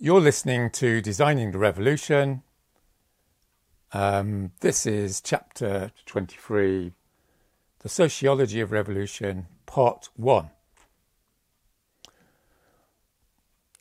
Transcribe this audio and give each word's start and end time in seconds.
You're 0.00 0.20
listening 0.20 0.70
to 0.70 1.00
Designing 1.00 1.52
the 1.52 1.58
Revolution. 1.58 2.42
Um, 3.92 4.50
this 4.58 4.86
is 4.86 5.20
chapter 5.20 5.92
23 6.06 6.92
The 7.78 7.88
Sociology 7.88 8.60
of 8.60 8.72
Revolution, 8.72 9.46
part 9.66 10.08
1. 10.16 10.50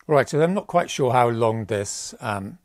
Right, 0.05 0.29
so 0.29 0.39
I'm 0.39 0.53
not 0.53 0.67
quite 0.67 0.91
sure 0.91 1.13
how 1.13 1.29
long 1.29 1.65
this 1.65 2.13
um, 2.21 2.59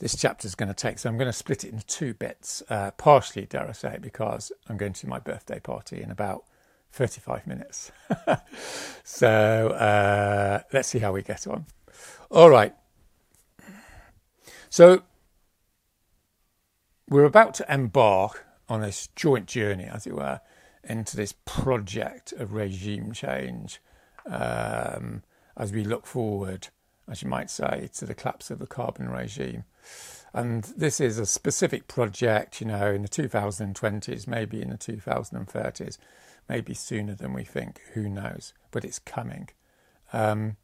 this 0.00 0.16
chapter 0.16 0.46
is 0.46 0.56
going 0.56 0.68
to 0.68 0.74
take, 0.74 0.98
so 0.98 1.08
I'm 1.08 1.16
going 1.16 1.30
to 1.30 1.32
split 1.32 1.62
it 1.62 1.72
into 1.72 1.86
two 1.86 2.14
bits, 2.14 2.64
uh, 2.68 2.90
partially, 2.90 3.46
dare 3.46 3.68
I 3.68 3.72
say, 3.72 3.98
because 4.02 4.50
I'm 4.68 4.76
going 4.76 4.94
to 4.94 5.08
my 5.08 5.20
birthday 5.20 5.60
party 5.60 6.02
in 6.02 6.10
about 6.10 6.46
35 6.90 7.46
minutes. 7.46 7.92
so 9.04 9.68
uh, 9.68 10.62
let's 10.72 10.88
see 10.88 10.98
how 10.98 11.12
we 11.12 11.22
get 11.22 11.46
on. 11.46 11.66
All 12.30 12.50
right. 12.50 12.74
So 14.70 15.02
we're 17.08 17.24
about 17.24 17.54
to 17.54 17.72
embark 17.72 18.46
on 18.68 18.80
this 18.80 19.08
joint 19.14 19.46
journey, 19.46 19.84
as 19.84 20.06
it 20.06 20.14
were, 20.14 20.40
into 20.82 21.16
this 21.16 21.34
project 21.44 22.32
of 22.32 22.54
regime 22.54 23.12
change 23.12 23.80
um, 24.26 25.22
as 25.56 25.72
we 25.72 25.84
look 25.84 26.06
forward, 26.06 26.68
as 27.08 27.22
you 27.22 27.28
might 27.28 27.50
say, 27.50 27.90
to 27.98 28.06
the 28.06 28.14
collapse 28.14 28.50
of 28.50 28.58
the 28.58 28.66
carbon 28.66 29.08
regime. 29.08 29.64
And 30.32 30.64
this 30.76 31.00
is 31.00 31.18
a 31.18 31.26
specific 31.26 31.86
project, 31.86 32.60
you 32.60 32.66
know, 32.66 32.90
in 32.90 33.02
the 33.02 33.08
2020s, 33.08 34.26
maybe 34.26 34.62
in 34.62 34.70
the 34.70 34.78
2030s, 34.78 35.98
maybe 36.48 36.72
sooner 36.72 37.14
than 37.14 37.34
we 37.34 37.44
think, 37.44 37.80
who 37.92 38.08
knows, 38.08 38.54
but 38.70 38.84
it's 38.84 38.98
coming. 38.98 39.50
Um, 40.12 40.56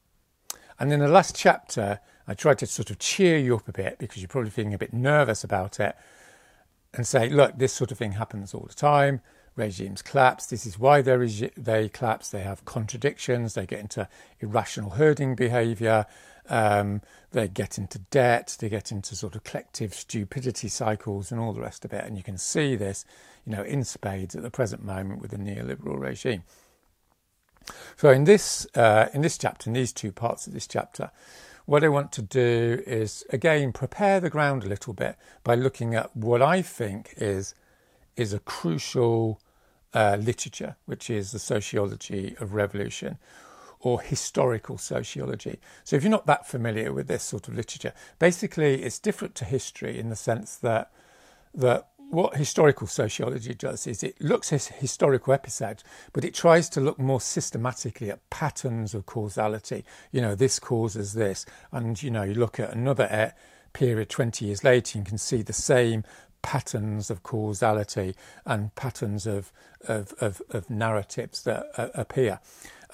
and 0.79 0.93
in 0.93 1.01
the 1.01 1.09
last 1.09 1.37
chapter, 1.37 2.01
I 2.27 2.35
tried 2.35 2.59
to 2.59 2.67
sort 2.67 2.91
of 2.91 2.99
cheer 2.99 3.39
you 3.39 3.57
up 3.57 3.69
a 3.69 3.73
bit 3.73 3.99
because 3.99 4.19
you're 4.23 4.29
probably 4.29 4.51
feeling 4.51 4.75
a 4.75 4.79
bit 4.79 4.93
nervous 4.93 5.43
about 5.43 5.81
it 5.81 5.97
and 6.95 7.07
say, 7.07 7.29
look, 7.29 7.59
this 7.59 7.73
sort 7.73 7.91
of 7.91 7.99
thing 7.99 8.13
happens 8.13 8.55
all 8.55 8.67
the 8.69 8.75
time. 8.75 9.21
Regimes 9.57 10.03
collapse. 10.03 10.47
This 10.47 10.67
is 10.67 10.79
why 10.79 11.03
they, 11.03 11.17
regi- 11.17 11.51
they 11.57 11.89
collapse. 11.89 12.29
They 12.31 12.43
have 12.43 12.65
contradictions. 12.65 13.55
They 13.55 13.67
get 13.67 13.81
into 13.81 14.09
irrational 14.41 14.91
herding 14.91 15.35
behavior. 15.35 16.07
Um, 16.49 17.03
they 17.33 17.49
get 17.49 17.77
into 17.77 17.99
debt. 17.99 18.57
They 18.61 18.69
get 18.69 18.93
into 18.93 19.17
sort 19.17 19.35
of 19.35 19.43
collective 19.43 19.95
stupidity 19.95 20.69
cycles 20.69 21.33
and 21.33 21.41
all 21.41 21.53
the 21.53 21.61
rest 21.61 21.85
of 21.85 21.93
it. 21.93 22.05
And 22.05 22.17
you 22.17 22.23
can 22.23 22.39
see 22.39 22.77
this, 22.77 23.05
you 23.45 23.53
know, 23.53 23.63
in 23.63 23.85
spades 23.85 24.37
at 24.37 24.43
the 24.43 24.51
present 24.51 24.85
moment 24.85 25.21
with 25.21 25.33
the 25.33 25.39
neoliberal 25.39 25.99
regime. 25.99 26.45
So 27.97 28.11
in 28.11 28.25
this 28.25 28.67
uh, 28.75 29.09
in 29.13 29.23
this 29.23 29.39
chapter, 29.39 29.71
in 29.71 29.75
these 29.75 29.93
two 29.93 30.13
parts 30.13 30.47
of 30.47 30.53
this 30.53 30.67
chapter, 30.67 31.11
what 31.67 31.85
I 31.85 31.89
want 31.89 32.13
to 32.13 32.23
do 32.23 32.83
is 32.87 33.25
again 33.31 33.73
prepare 33.73 34.21
the 34.21 34.31
ground 34.31 34.65
a 34.65 34.69
little 34.69 34.95
bit 34.95 35.17
by 35.45 35.55
looking 35.55 35.95
at 35.95 36.17
what 36.17 36.43
I 36.43 36.63
think 36.63 37.15
is 37.17 37.55
is 38.17 38.33
a 38.33 38.41
crucial 38.41 39.41
uh, 39.95 40.17
literature, 40.21 40.77
which 40.87 41.09
is 41.11 41.33
the 41.33 41.39
sociology 41.39 42.37
of 42.41 42.55
revolution 42.55 43.19
or 43.81 44.01
historical 44.01 44.77
sociology. 44.77 45.61
So 45.85 45.97
if 45.97 46.03
you're 46.03 46.11
not 46.11 46.27
that 46.27 46.47
familiar 46.47 46.93
with 46.93 47.07
this 47.07 47.23
sort 47.23 47.49
of 47.49 47.55
literature, 47.55 47.93
basically 48.19 48.83
it's 48.83 48.99
different 48.99 49.35
to 49.37 49.45
history 49.45 49.99
in 49.99 50.09
the 50.09 50.17
sense 50.17 50.57
that 50.57 50.91
that 51.55 51.89
what 52.11 52.37
historical 52.37 52.87
sociology 52.87 53.55
does 53.55 53.87
is 53.87 54.03
it 54.03 54.21
looks 54.21 54.53
at 54.53 54.65
historical 54.65 55.33
episodes, 55.33 55.85
but 56.13 56.25
it 56.25 56.35
tries 56.35 56.69
to 56.71 56.81
look 56.81 56.99
more 56.99 57.21
systematically 57.21 58.11
at 58.11 58.31
patterns 58.31 58.95
of 58.95 59.05
causality. 59.05 59.85
You 60.11 60.23
know, 60.23 60.35
this 60.35 60.59
causes 60.59 61.13
this. 61.13 61.45
And, 61.71 62.03
you 62.03 62.11
know, 62.11 62.23
you 62.23 62.35
look 62.35 62.59
at 62.59 62.73
another 62.73 63.35
period 63.73 64.09
20 64.09 64.47
years 64.47 64.65
later, 64.65 64.99
you 64.99 65.05
can 65.05 65.19
see 65.19 65.43
the 65.43 65.53
same 65.53 66.03
patterns 66.41 67.11
of 67.11 67.23
causality 67.23 68.15
and 68.47 68.75
patterns 68.75 69.27
of, 69.27 69.53
of, 69.87 70.15
of, 70.21 70.41
of 70.51 70.71
narratives 70.71 71.43
that 71.43 71.67
uh, 71.77 71.89
appear. 71.95 72.41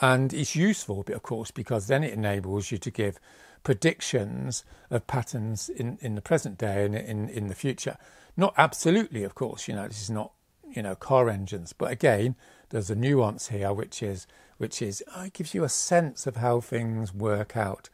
And 0.00 0.34
it's 0.34 0.56
useful, 0.56 1.04
of 1.06 1.22
course, 1.22 1.50
because 1.52 1.86
then 1.86 2.02
it 2.02 2.14
enables 2.14 2.72
you 2.72 2.78
to 2.78 2.90
give 2.90 3.20
predictions 3.64 4.64
of 4.90 5.06
patterns 5.06 5.68
in, 5.68 5.98
in 6.00 6.14
the 6.14 6.20
present 6.20 6.56
day 6.56 6.84
and 6.84 6.94
in, 6.94 7.28
in 7.28 7.48
the 7.48 7.54
future. 7.54 7.96
Not 8.36 8.54
absolutely, 8.56 9.24
of 9.24 9.34
course, 9.34 9.66
you 9.66 9.74
know, 9.74 9.88
this 9.88 10.02
is 10.02 10.10
not, 10.10 10.32
you 10.70 10.82
know, 10.82 10.94
car 10.94 11.28
engines, 11.28 11.72
but 11.72 11.90
again, 11.90 12.36
there's 12.70 12.90
a 12.90 12.94
nuance 12.94 13.48
here 13.48 13.72
which 13.72 14.02
is 14.02 14.26
which 14.56 14.80
is 14.80 15.02
oh, 15.16 15.24
it 15.24 15.32
gives 15.32 15.52
you 15.52 15.64
a 15.64 15.68
sense 15.68 16.28
of 16.28 16.36
how 16.36 16.60
things 16.60 17.12
work 17.12 17.56
out. 17.56 17.88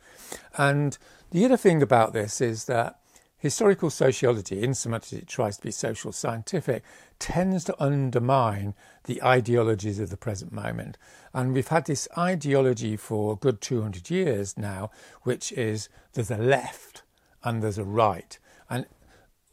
And 0.58 0.98
the 1.30 1.44
other 1.44 1.56
thing 1.56 1.80
about 1.82 2.12
this 2.12 2.40
is 2.40 2.66
that 2.66 2.99
historical 3.40 3.90
sociology, 3.90 4.62
in 4.62 4.74
so 4.74 4.90
much 4.90 5.12
as 5.12 5.18
it 5.18 5.26
tries 5.26 5.56
to 5.56 5.62
be 5.62 5.70
social 5.70 6.12
scientific, 6.12 6.84
tends 7.18 7.64
to 7.64 7.82
undermine 7.82 8.74
the 9.04 9.22
ideologies 9.22 9.98
of 9.98 10.10
the 10.10 10.16
present 10.16 10.52
moment. 10.52 10.98
And 11.32 11.54
we've 11.54 11.68
had 11.68 11.86
this 11.86 12.06
ideology 12.16 12.96
for 12.96 13.32
a 13.32 13.36
good 13.36 13.60
200 13.60 14.10
years 14.10 14.56
now, 14.58 14.90
which 15.22 15.52
is 15.52 15.88
there's 16.12 16.30
a 16.30 16.36
left 16.36 17.02
and 17.42 17.62
there's 17.62 17.78
a 17.78 17.84
right. 17.84 18.38
And 18.68 18.86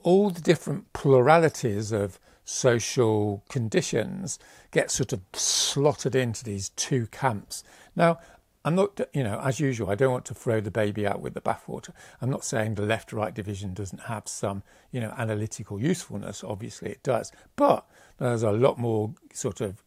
all 0.03 0.29
the 0.29 0.41
different 0.41 0.91
pluralities 0.93 1.91
of 1.91 2.19
social 2.43 3.43
conditions 3.49 4.37
get 4.71 4.91
sort 4.91 5.13
of 5.13 5.21
slotted 5.33 6.15
into 6.15 6.43
these 6.43 6.69
two 6.69 7.07
camps. 7.07 7.63
Now, 7.95 8.19
I'm 8.67 8.75
not, 8.75 8.99
you 9.13 9.23
know, 9.23 9.39
as 9.39 9.61
usual, 9.61 9.89
I 9.89 9.95
don't 9.95 10.11
want 10.11 10.25
to 10.25 10.33
throw 10.33 10.59
the 10.59 10.69
baby 10.69 11.07
out 11.07 11.21
with 11.21 11.33
the 11.33 11.39
bathwater. 11.39 11.91
I'm 12.21 12.29
not 12.29 12.43
saying 12.43 12.75
the 12.75 12.81
left 12.81 13.13
right 13.13 13.33
division 13.33 13.73
doesn't 13.73 14.01
have 14.01 14.27
some, 14.27 14.61
you 14.91 14.99
know, 14.99 15.13
analytical 15.17 15.79
usefulness. 15.79 16.43
Obviously, 16.43 16.89
it 16.89 17.01
does. 17.01 17.31
But 17.55 17.85
there's 18.17 18.43
a 18.43 18.51
lot 18.51 18.77
more 18.77 19.13
sort 19.31 19.61
of 19.61 19.85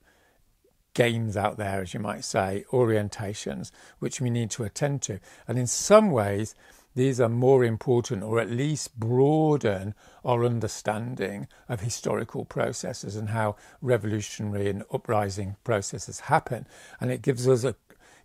games 0.94 1.36
out 1.36 1.58
there, 1.58 1.82
as 1.82 1.92
you 1.92 2.00
might 2.00 2.24
say, 2.24 2.64
orientations, 2.72 3.70
which 3.98 4.18
we 4.18 4.30
need 4.30 4.50
to 4.52 4.64
attend 4.64 5.02
to. 5.02 5.20
And 5.46 5.58
in 5.58 5.66
some 5.66 6.10
ways, 6.10 6.54
these 6.94 7.20
are 7.20 7.28
more 7.28 7.64
important 7.64 8.22
or 8.22 8.40
at 8.40 8.50
least 8.50 8.98
broaden 8.98 9.94
our 10.24 10.42
understanding 10.42 11.48
of 11.68 11.80
historical 11.80 12.46
processes 12.46 13.14
and 13.14 13.28
how 13.28 13.56
revolutionary 13.82 14.70
and 14.70 14.84
uprising 14.90 15.56
processes 15.64 16.20
happen. 16.20 16.66
And 16.98 17.10
it 17.10 17.20
gives 17.20 17.46
us 17.46 17.62
a, 17.62 17.76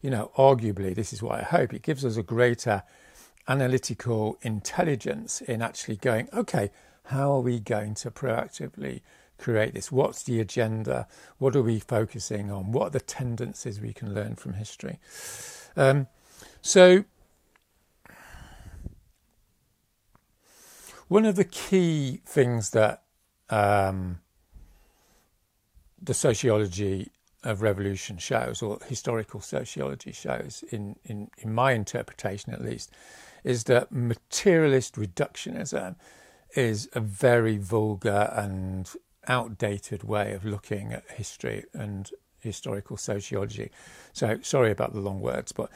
you 0.06 0.12
know, 0.12 0.30
arguably, 0.38 0.94
this 0.94 1.12
is 1.12 1.24
what 1.24 1.40
I 1.40 1.42
hope, 1.42 1.74
it 1.74 1.82
gives 1.82 2.06
us 2.06 2.16
a 2.16 2.22
greater 2.22 2.84
analytical 3.48 4.38
intelligence 4.44 5.42
in 5.42 5.64
actually 5.64 5.96
going, 5.96 6.30
okay, 6.32 6.70
how 7.06 7.32
are 7.32 7.40
we 7.40 7.60
going 7.60 7.96
to 7.96 8.12
proactively 8.12 9.02
create 9.40 9.74
this? 9.74 9.92
What's 9.92 10.22
the 10.22 10.40
agenda? 10.40 11.08
What 11.40 11.56
are 11.56 11.64
we 11.64 11.80
focusing 11.80 12.52
on? 12.52 12.72
What 12.72 12.86
are 12.86 12.90
the 12.92 13.00
tendencies 13.00 13.82
we 13.82 13.94
can 13.94 14.14
learn 14.14 14.36
from 14.36 14.54
history? 14.54 15.00
Um, 15.76 16.06
so, 16.62 17.06
One 21.08 21.26
of 21.26 21.36
the 21.36 21.46
key 21.46 22.22
things 22.26 22.72
that 22.72 23.04
um, 23.52 24.20
the 26.02 26.16
sociology 26.16 27.12
of 27.46 27.62
revolution 27.62 28.18
shows, 28.18 28.62
or 28.62 28.80
historical 28.88 29.40
sociology 29.40 30.12
shows, 30.12 30.64
in, 30.72 30.98
in, 31.06 31.30
in 31.38 31.54
my 31.54 31.72
interpretation 31.72 32.54
at 32.54 32.62
least, 32.62 32.92
is 33.44 33.66
that 33.66 33.92
materialist 33.92 34.96
reductionism 34.96 35.96
is 36.56 36.90
a 36.94 37.00
very 37.00 37.58
vulgar 37.58 38.32
and 38.34 38.92
outdated 39.28 40.04
way 40.04 40.34
of 40.34 40.44
looking 40.44 40.92
at 40.92 41.04
history 41.12 41.64
and 41.74 42.12
historical 42.40 42.98
sociology. 42.98 43.72
So, 44.14 44.40
sorry 44.42 44.72
about 44.72 44.94
the 44.94 45.00
long 45.00 45.20
words, 45.20 45.52
but 45.52 45.70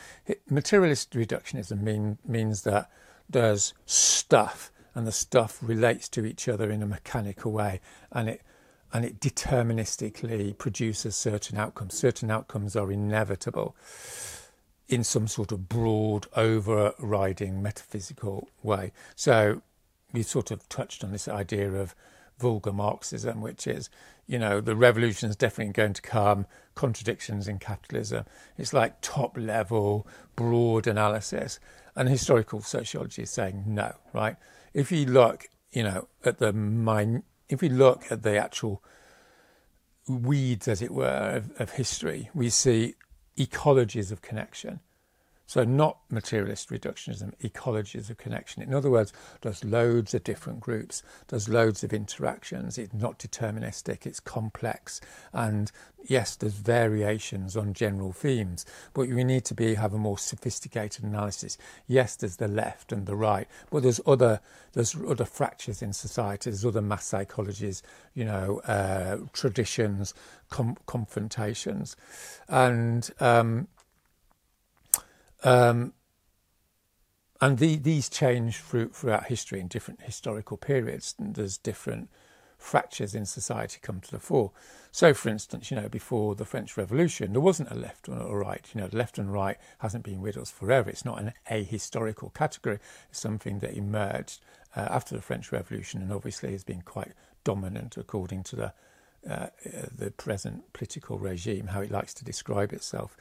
materialist 0.50 1.12
reductionism 1.12 1.82
mean, 1.82 2.18
means 2.26 2.64
that 2.64 2.90
there's 3.30 3.74
stuff 3.86 4.72
and 4.96 5.06
the 5.06 5.12
stuff 5.12 5.60
relates 5.62 6.10
to 6.10 6.26
each 6.26 6.48
other 6.48 6.72
in 6.72 6.82
a 6.82 6.88
mechanical 6.88 7.52
way 7.52 7.80
and 8.12 8.28
it 8.28 8.42
and 8.94 9.06
it 9.06 9.20
deterministically 9.20 10.58
produces 10.58 11.16
certain 11.16 11.58
outcomes. 11.58 11.94
Certain 11.94 12.32
outcomes 12.32 12.76
are 12.76 12.92
inevitable 12.92 13.76
in 14.88 15.04
some 15.04 15.28
sort 15.28 15.52
of 15.52 15.70
broad, 15.70 16.28
overriding 16.36 17.62
metaphysical 17.62 18.50
way. 18.64 18.92
So 19.16 19.62
we 20.12 20.24
sort 20.24 20.50
of 20.50 20.68
touched 20.70 21.04
on 21.04 21.12
this 21.12 21.28
idea 21.28 21.72
of 21.72 21.94
vulgar 22.40 22.74
Marxism, 22.74 23.42
which 23.42 23.68
is, 23.68 23.90
you 24.26 24.40
know, 24.40 24.62
the 24.62 24.76
revolution 24.76 25.30
is 25.30 25.36
definitely 25.36 25.74
going 25.74 25.94
to 25.94 26.02
come, 26.02 26.48
contradictions 26.74 27.48
in 27.48 27.60
capitalism. 27.60 28.26
It's 28.58 28.74
like 28.74 29.02
top 29.02 29.38
level, 29.38 30.08
broad 30.36 30.88
analysis. 30.88 31.60
And 31.96 32.10
historical 32.10 32.62
sociology 32.62 33.24
is 33.24 33.30
saying 33.30 33.66
no, 33.68 33.94
right? 34.14 34.38
if 34.74 34.92
you 34.92 35.06
look, 35.06 35.48
you 35.72 35.84
know, 35.84 36.08
at 36.24 36.40
the 36.40 36.54
mind, 36.54 37.24
if 37.50 37.62
we 37.62 37.70
look 37.70 38.12
at 38.12 38.24
the 38.24 38.38
actual 38.38 38.84
weeds, 40.08 40.68
as 40.68 40.82
it 40.82 40.92
were, 40.92 41.36
of, 41.36 41.52
of 41.60 41.72
history, 41.72 42.30
we 42.34 42.50
see 42.50 42.96
ecologies 43.38 44.12
of 44.12 44.22
connection. 44.22 44.80
So, 45.50 45.64
not 45.64 45.98
materialist 46.12 46.70
reductionism, 46.70 47.34
ecologies 47.42 48.12
of 48.12 48.20
connection. 48.20 48.62
In 48.62 48.72
other 48.72 48.92
words, 48.92 49.12
there's 49.42 49.64
loads 49.64 50.14
of 50.14 50.24
different 50.24 50.60
groups, 50.60 51.02
there's 51.30 51.50
loads 51.50 51.84
of 51.84 51.92
interactions. 51.92 52.78
It's 52.78 52.94
not 52.94 53.18
deterministic, 53.18 54.06
it's 54.06 54.20
complex. 54.20 55.02
And 55.34 55.72
yes, 56.08 56.36
there's 56.36 56.54
variations 56.54 57.58
on 57.58 57.74
general 57.74 58.12
themes, 58.12 58.64
but 58.94 59.10
we 59.10 59.24
need 59.24 59.44
to 59.46 59.56
be 59.56 59.74
have 59.74 59.96
a 59.96 59.98
more 59.98 60.20
sophisticated 60.20 61.04
analysis. 61.04 61.58
Yes, 61.88 62.16
there's 62.16 62.36
the 62.36 62.48
left 62.48 62.92
and 62.92 63.08
the 63.08 63.16
right, 63.16 63.48
but 63.72 63.82
there's 63.82 64.00
other 64.06 64.42
there's 64.74 64.96
other 64.96 65.26
fractures 65.26 65.82
in 65.82 65.94
society. 65.94 66.52
There's 66.52 66.64
other 66.64 66.84
mass 66.84 67.10
psychologies, 67.10 67.82
you 68.14 68.24
know, 68.24 68.60
uh, 68.66 69.18
traditions, 69.34 70.14
com- 70.52 70.78
confrontations, 70.86 71.96
and 72.48 73.10
um, 73.20 73.68
um, 75.44 75.94
and 77.42 77.58
the, 77.58 77.78
these 77.78 78.10
change 78.10 78.58
through, 78.58 78.90
throughout 78.90 79.28
history 79.28 79.60
in 79.60 79.68
different 79.68 80.02
historical 80.02 80.58
periods. 80.58 81.16
And 81.18 81.36
there's 81.36 81.58
different 81.58 82.10
fractures 82.58 83.16
in 83.16 83.26
society 83.26 83.80
come 83.82 84.02
to 84.02 84.12
the 84.12 84.20
fore. 84.20 84.52
So, 84.92 85.14
for 85.14 85.30
instance, 85.30 85.72
you 85.72 85.78
know, 85.78 85.88
before 85.88 86.36
the 86.36 86.44
French 86.44 86.76
Revolution, 86.76 87.32
there 87.32 87.42
wasn't 87.42 87.72
a 87.72 87.76
left 87.76 88.10
or 88.10 88.18
a 88.20 88.36
right. 88.36 88.66
You 88.74 88.82
know, 88.82 88.90
left 88.92 89.18
and 89.18 89.32
right 89.32 89.58
hasn't 89.80 90.04
been 90.04 90.22
with 90.22 90.38
us 90.38 90.52
forever. 90.52 90.90
It's 90.90 91.06
not 91.06 91.22
an 91.22 91.34
ahistorical 91.50 92.34
category. 92.34 92.80
It's 93.10 93.20
something 93.20 93.60
that 93.60 93.78
emerged 93.78 94.42
uh, 94.76 94.88
after 94.90 95.16
the 95.16 95.22
French 95.22 95.52
Revolution, 95.52 96.02
and 96.02 96.12
obviously 96.12 96.52
has 96.52 96.64
been 96.64 96.82
quite 96.82 97.14
dominant 97.44 97.96
according 97.98 98.44
to 98.44 98.56
the 98.56 98.74
uh, 99.28 99.48
the 99.96 100.12
present 100.12 100.72
political 100.74 101.18
regime, 101.18 101.68
how 101.68 101.82
it 101.82 101.92
likes 101.92 102.14
to 102.16 102.26
describe 102.26 102.74
itself. 102.74 103.18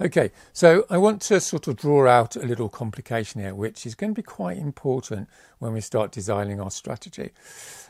Okay, 0.00 0.30
so 0.52 0.86
I 0.90 0.98
want 0.98 1.22
to 1.22 1.40
sort 1.40 1.68
of 1.68 1.76
draw 1.76 2.08
out 2.08 2.36
a 2.36 2.46
little 2.46 2.68
complication 2.68 3.40
here, 3.40 3.54
which 3.54 3.86
is 3.86 3.94
going 3.94 4.12
to 4.14 4.18
be 4.18 4.22
quite 4.22 4.58
important 4.58 5.28
when 5.58 5.72
we 5.72 5.80
start 5.80 6.12
designing 6.12 6.60
our 6.60 6.70
strategy. 6.70 7.30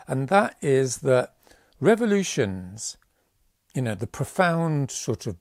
And 0.06 0.28
that 0.28 0.56
is 0.60 0.98
that 0.98 1.34
revolutions, 1.80 2.96
you 3.74 3.82
know, 3.82 3.94
the 3.94 4.06
profound 4.06 4.90
sort 4.90 5.26
of 5.26 5.36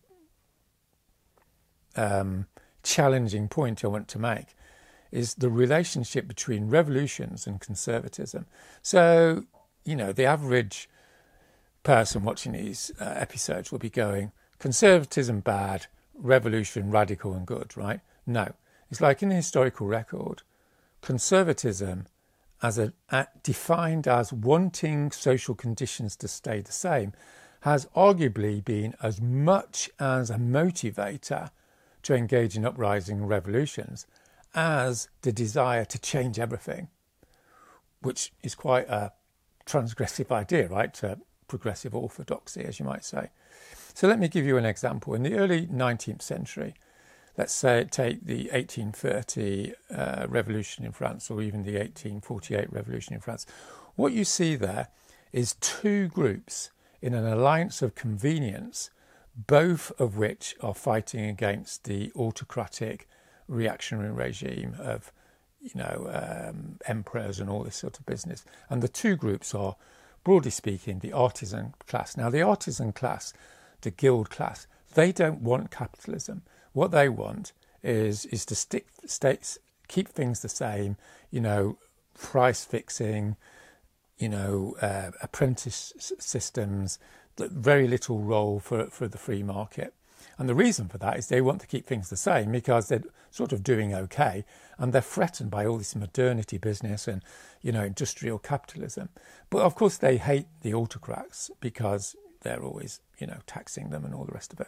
um, 1.95 2.47
challenging 2.83 3.47
point 3.47 3.83
I 3.83 3.88
want 3.88 4.07
to 4.09 4.19
make 4.19 4.56
is 5.11 5.35
the 5.35 5.50
relationship 5.50 6.27
between 6.27 6.69
revolutions 6.69 7.47
and 7.47 7.59
conservatism. 7.59 8.45
So, 8.81 9.45
you 9.83 9.95
know, 9.95 10.11
the 10.11 10.25
average 10.25 10.88
person 11.89 12.21
watching 12.21 12.51
these 12.51 12.91
uh, 13.01 13.15
episodes 13.18 13.71
will 13.71 13.80
be 13.80 13.89
going, 13.89 14.31
conservatism 14.59 15.39
bad, 15.39 15.88
revolution 16.13 16.91
radical 16.91 17.33
and 17.33 17.47
good, 17.47 17.75
right? 17.75 18.00
No. 18.27 18.53
It's 18.91 19.01
like 19.01 19.24
in 19.24 19.30
the 19.30 19.36
historical 19.36 19.88
record, 19.88 20.44
conservatism 21.01 22.06
as 22.62 22.77
a, 22.77 22.94
a, 23.09 23.25
defined 23.41 24.07
as 24.07 24.31
wanting 24.31 25.09
social 25.09 25.56
conditions 25.56 26.15
to 26.18 26.27
stay 26.27 26.62
the 26.62 26.71
same 26.71 27.12
has 27.62 27.88
arguably 27.95 28.63
been 28.63 28.94
as 29.01 29.19
much 29.19 29.89
as 30.00 30.30
a 30.30 30.35
motivator 30.35 31.50
to 32.03 32.13
engage 32.13 32.56
in 32.56 32.65
uprising 32.65 33.25
revolutions 33.25 34.06
as 34.53 35.07
the 35.24 35.31
desire 35.31 35.85
to 35.85 35.97
change 35.97 36.38
everything, 36.38 36.89
which 38.03 38.31
is 38.44 38.53
quite 38.53 38.88
a 38.88 39.12
transgressive 39.65 40.31
idea, 40.31 40.68
right? 40.68 40.94
To 40.94 41.18
progressive 41.50 41.94
orthodoxy, 41.94 42.63
as 42.63 42.80
you 42.80 42.86
might 42.86 43.04
say. 43.04 43.30
So 43.94 44.07
let 44.07 44.19
me 44.19 44.30
give 44.30 44.46
you 44.46 44.56
an 44.56 44.66
example. 44.66 45.13
In 45.13 45.24
the 45.24 45.36
early 45.36 45.68
19th 45.68 46.22
century, 46.22 46.75
let's 47.38 47.54
say 47.54 47.84
take 47.84 48.25
the 48.25 48.50
1830 48.51 49.74
uh, 49.94 50.25
revolution 50.30 50.86
in 50.86 50.94
France 50.94 51.30
or 51.30 51.42
even 51.42 51.63
the 51.63 51.74
1848 51.74 52.72
revolution 52.72 53.13
in 53.13 53.19
France, 53.19 53.46
what 53.96 54.13
you 54.13 54.24
see 54.24 54.56
there 54.56 54.88
is 55.34 55.56
two 55.56 56.07
groups 56.07 56.72
in 57.01 57.13
an 57.13 57.25
alliance 57.25 57.81
of 57.81 57.95
convenience, 57.95 58.90
both 59.36 59.92
of 60.00 60.18
which 60.18 60.56
are 60.62 60.74
fighting 60.74 61.25
against 61.25 61.84
the 61.84 62.12
autocratic 62.16 63.07
reactionary 63.48 64.12
regime 64.12 64.75
of 64.80 65.12
you 65.60 65.72
know 65.75 66.10
um, 66.13 66.78
emperors 66.86 67.40
and 67.40 67.50
all 67.50 67.63
this 67.63 67.75
sort 67.75 68.00
of 68.00 68.06
business. 68.06 68.45
And 68.69 68.81
the 68.81 68.88
two 68.88 69.16
groups 69.16 69.54
are 69.54 69.75
broadly 70.30 70.52
speaking, 70.52 71.00
the 71.00 71.12
artisan 71.12 71.74
class. 71.88 72.16
Now, 72.16 72.30
the 72.30 72.44
artisan 72.44 72.92
class, 72.92 73.34
the 73.81 73.90
guild 73.90 74.30
class, 74.30 74.68
they 74.94 75.12
don't 75.12 75.42
want 75.42 75.72
capitalism. 75.72 76.44
What 76.72 76.92
they 76.92 77.10
want 77.10 77.52
is 77.81 78.26
is 78.26 78.46
to 78.46 78.54
stick 78.54 78.86
states 79.08 79.58
keep 79.88 80.08
things 80.08 80.42
the 80.42 80.48
same. 80.48 80.98
You 81.31 81.42
know, 81.42 81.80
price 82.14 82.64
fixing. 82.64 83.38
You 84.20 84.30
know, 84.30 84.76
uh, 84.84 85.10
apprentice 85.24 85.94
systems. 86.20 87.00
Very 87.40 87.88
little 87.88 88.20
role 88.20 88.60
for 88.60 88.86
for 88.92 89.08
the 89.08 89.18
free 89.18 89.42
market. 89.42 89.96
And 90.38 90.48
the 90.48 90.56
reason 90.56 90.88
for 90.88 90.98
that 91.00 91.18
is 91.18 91.28
they 91.28 91.42
want 91.42 91.62
to 91.62 91.68
keep 91.68 91.86
things 91.86 92.10
the 92.10 92.18
same 92.18 92.52
because 92.52 92.88
they're 92.88 93.04
sort 93.31 93.52
of 93.52 93.64
doing 93.64 93.94
okay 93.94 94.46
and 94.78 94.94
they're 94.94 95.02
threatened 95.02 95.52
by 95.52 95.66
all 95.66 95.78
this 95.78 95.96
modernity 95.96 96.58
business 96.58 97.08
and, 97.08 97.24
you 97.62 97.72
know, 97.72 97.84
industrial 97.84 98.40
capitalism. 98.40 99.10
But 99.50 99.64
of 99.64 99.76
course, 99.76 99.98
they 99.98 100.18
hate 100.18 100.48
the 100.62 100.74
autocrats 100.74 101.52
because 101.60 102.16
they're 102.42 102.64
always, 102.64 103.02
you 103.20 103.28
know, 103.28 103.40
taxing 103.46 103.90
them 103.90 104.06
and 104.06 104.14
all 104.14 104.26
the 104.26 104.34
rest 104.34 104.54
of 104.54 104.62
it. 104.62 104.68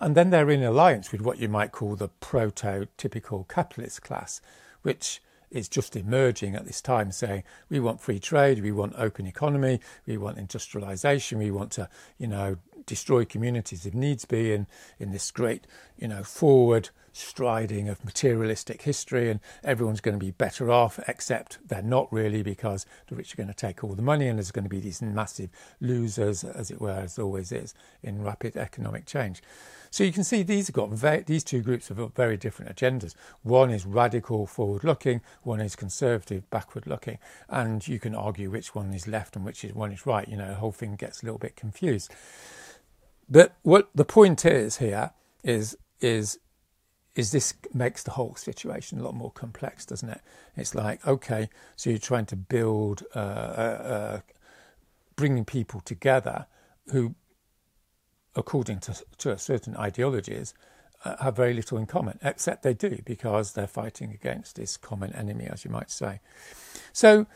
And 0.00 0.14
then 0.14 0.30
they're 0.30 0.50
in 0.50 0.62
alliance 0.62 1.10
with 1.10 1.20
what 1.20 1.38
you 1.38 1.48
might 1.48 1.72
call 1.72 1.96
the 1.96 2.08
prototypical 2.20 3.48
capitalist 3.48 4.02
class, 4.02 4.40
which 4.82 5.20
is 5.50 5.68
just 5.68 5.96
emerging 5.96 6.54
at 6.54 6.66
this 6.66 6.80
time, 6.80 7.10
saying 7.10 7.42
we 7.68 7.80
want 7.80 8.00
free 8.00 8.18
trade, 8.18 8.62
we 8.62 8.72
want 8.72 8.94
open 8.96 9.26
economy, 9.26 9.80
we 10.06 10.16
want 10.18 10.38
industrialization, 10.38 11.38
we 11.38 11.50
want 11.50 11.72
to, 11.72 11.88
you 12.18 12.26
know, 12.26 12.56
destroy 12.88 13.24
communities 13.24 13.86
if 13.86 13.94
needs 13.94 14.24
be 14.24 14.52
in, 14.52 14.66
in 14.98 15.12
this 15.12 15.30
great, 15.30 15.66
you 15.96 16.08
know, 16.08 16.24
forward 16.24 16.88
striding 17.12 17.88
of 17.88 18.04
materialistic 18.04 18.82
history 18.82 19.28
and 19.30 19.40
everyone's 19.64 20.00
going 20.00 20.18
to 20.18 20.24
be 20.24 20.30
better 20.30 20.70
off, 20.70 21.00
except 21.08 21.58
they're 21.66 21.82
not 21.82 22.12
really 22.12 22.42
because 22.42 22.86
the 23.08 23.16
rich 23.16 23.34
are 23.34 23.36
going 23.36 23.48
to 23.48 23.54
take 23.54 23.82
all 23.82 23.94
the 23.94 24.02
money 24.02 24.28
and 24.28 24.38
there's 24.38 24.52
going 24.52 24.64
to 24.64 24.68
be 24.68 24.80
these 24.80 25.02
massive 25.02 25.50
losers, 25.80 26.44
as 26.44 26.70
it 26.70 26.80
were, 26.80 26.90
as 26.90 27.18
always 27.18 27.52
is 27.52 27.74
in 28.02 28.22
rapid 28.22 28.56
economic 28.56 29.04
change. 29.04 29.42
So 29.90 30.04
you 30.04 30.12
can 30.12 30.22
see 30.22 30.42
these 30.42 30.68
have 30.68 30.74
got 30.74 30.90
very, 30.90 31.22
these 31.22 31.42
two 31.42 31.62
groups 31.62 31.88
have 31.88 31.96
got 31.96 32.14
very 32.14 32.36
different 32.36 32.74
agendas. 32.74 33.14
One 33.42 33.70
is 33.70 33.86
radical, 33.86 34.46
forward-looking. 34.46 35.22
One 35.42 35.60
is 35.60 35.74
conservative, 35.74 36.48
backward-looking. 36.50 37.18
And 37.48 37.86
you 37.88 37.98
can 37.98 38.14
argue 38.14 38.50
which 38.50 38.74
one 38.74 38.92
is 38.92 39.08
left 39.08 39.34
and 39.34 39.44
which 39.44 39.64
is 39.64 39.74
one 39.74 39.92
is 39.92 40.06
right. 40.06 40.28
You 40.28 40.36
know, 40.36 40.48
the 40.48 40.56
whole 40.56 40.72
thing 40.72 40.96
gets 40.96 41.22
a 41.22 41.24
little 41.24 41.38
bit 41.38 41.56
confused. 41.56 42.12
But 43.28 43.56
what 43.62 43.90
the 43.94 44.04
point 44.04 44.44
is 44.44 44.78
here 44.78 45.12
is 45.44 45.76
is 46.00 46.38
is 47.14 47.32
this 47.32 47.54
makes 47.74 48.04
the 48.04 48.12
whole 48.12 48.36
situation 48.36 49.00
a 49.00 49.02
lot 49.02 49.14
more 49.14 49.32
complex, 49.32 49.84
doesn't 49.84 50.08
it? 50.08 50.20
It's 50.56 50.74
like 50.74 51.06
okay, 51.06 51.50
so 51.76 51.90
you're 51.90 51.98
trying 51.98 52.26
to 52.26 52.36
build, 52.36 53.02
uh, 53.14 53.18
uh, 53.18 53.22
uh, 53.22 54.20
bringing 55.16 55.44
people 55.44 55.80
together 55.80 56.46
who, 56.92 57.14
according 58.34 58.80
to 58.80 58.94
to 59.18 59.36
certain 59.36 59.76
ideologies, 59.76 60.54
uh, 61.04 61.16
have 61.22 61.36
very 61.36 61.54
little 61.54 61.76
in 61.78 61.86
common, 61.86 62.18
except 62.22 62.62
they 62.62 62.74
do 62.74 62.98
because 63.04 63.52
they're 63.52 63.66
fighting 63.66 64.12
against 64.12 64.56
this 64.56 64.76
common 64.76 65.12
enemy, 65.12 65.46
as 65.46 65.64
you 65.64 65.70
might 65.70 65.90
say. 65.90 66.20
So 66.92 67.26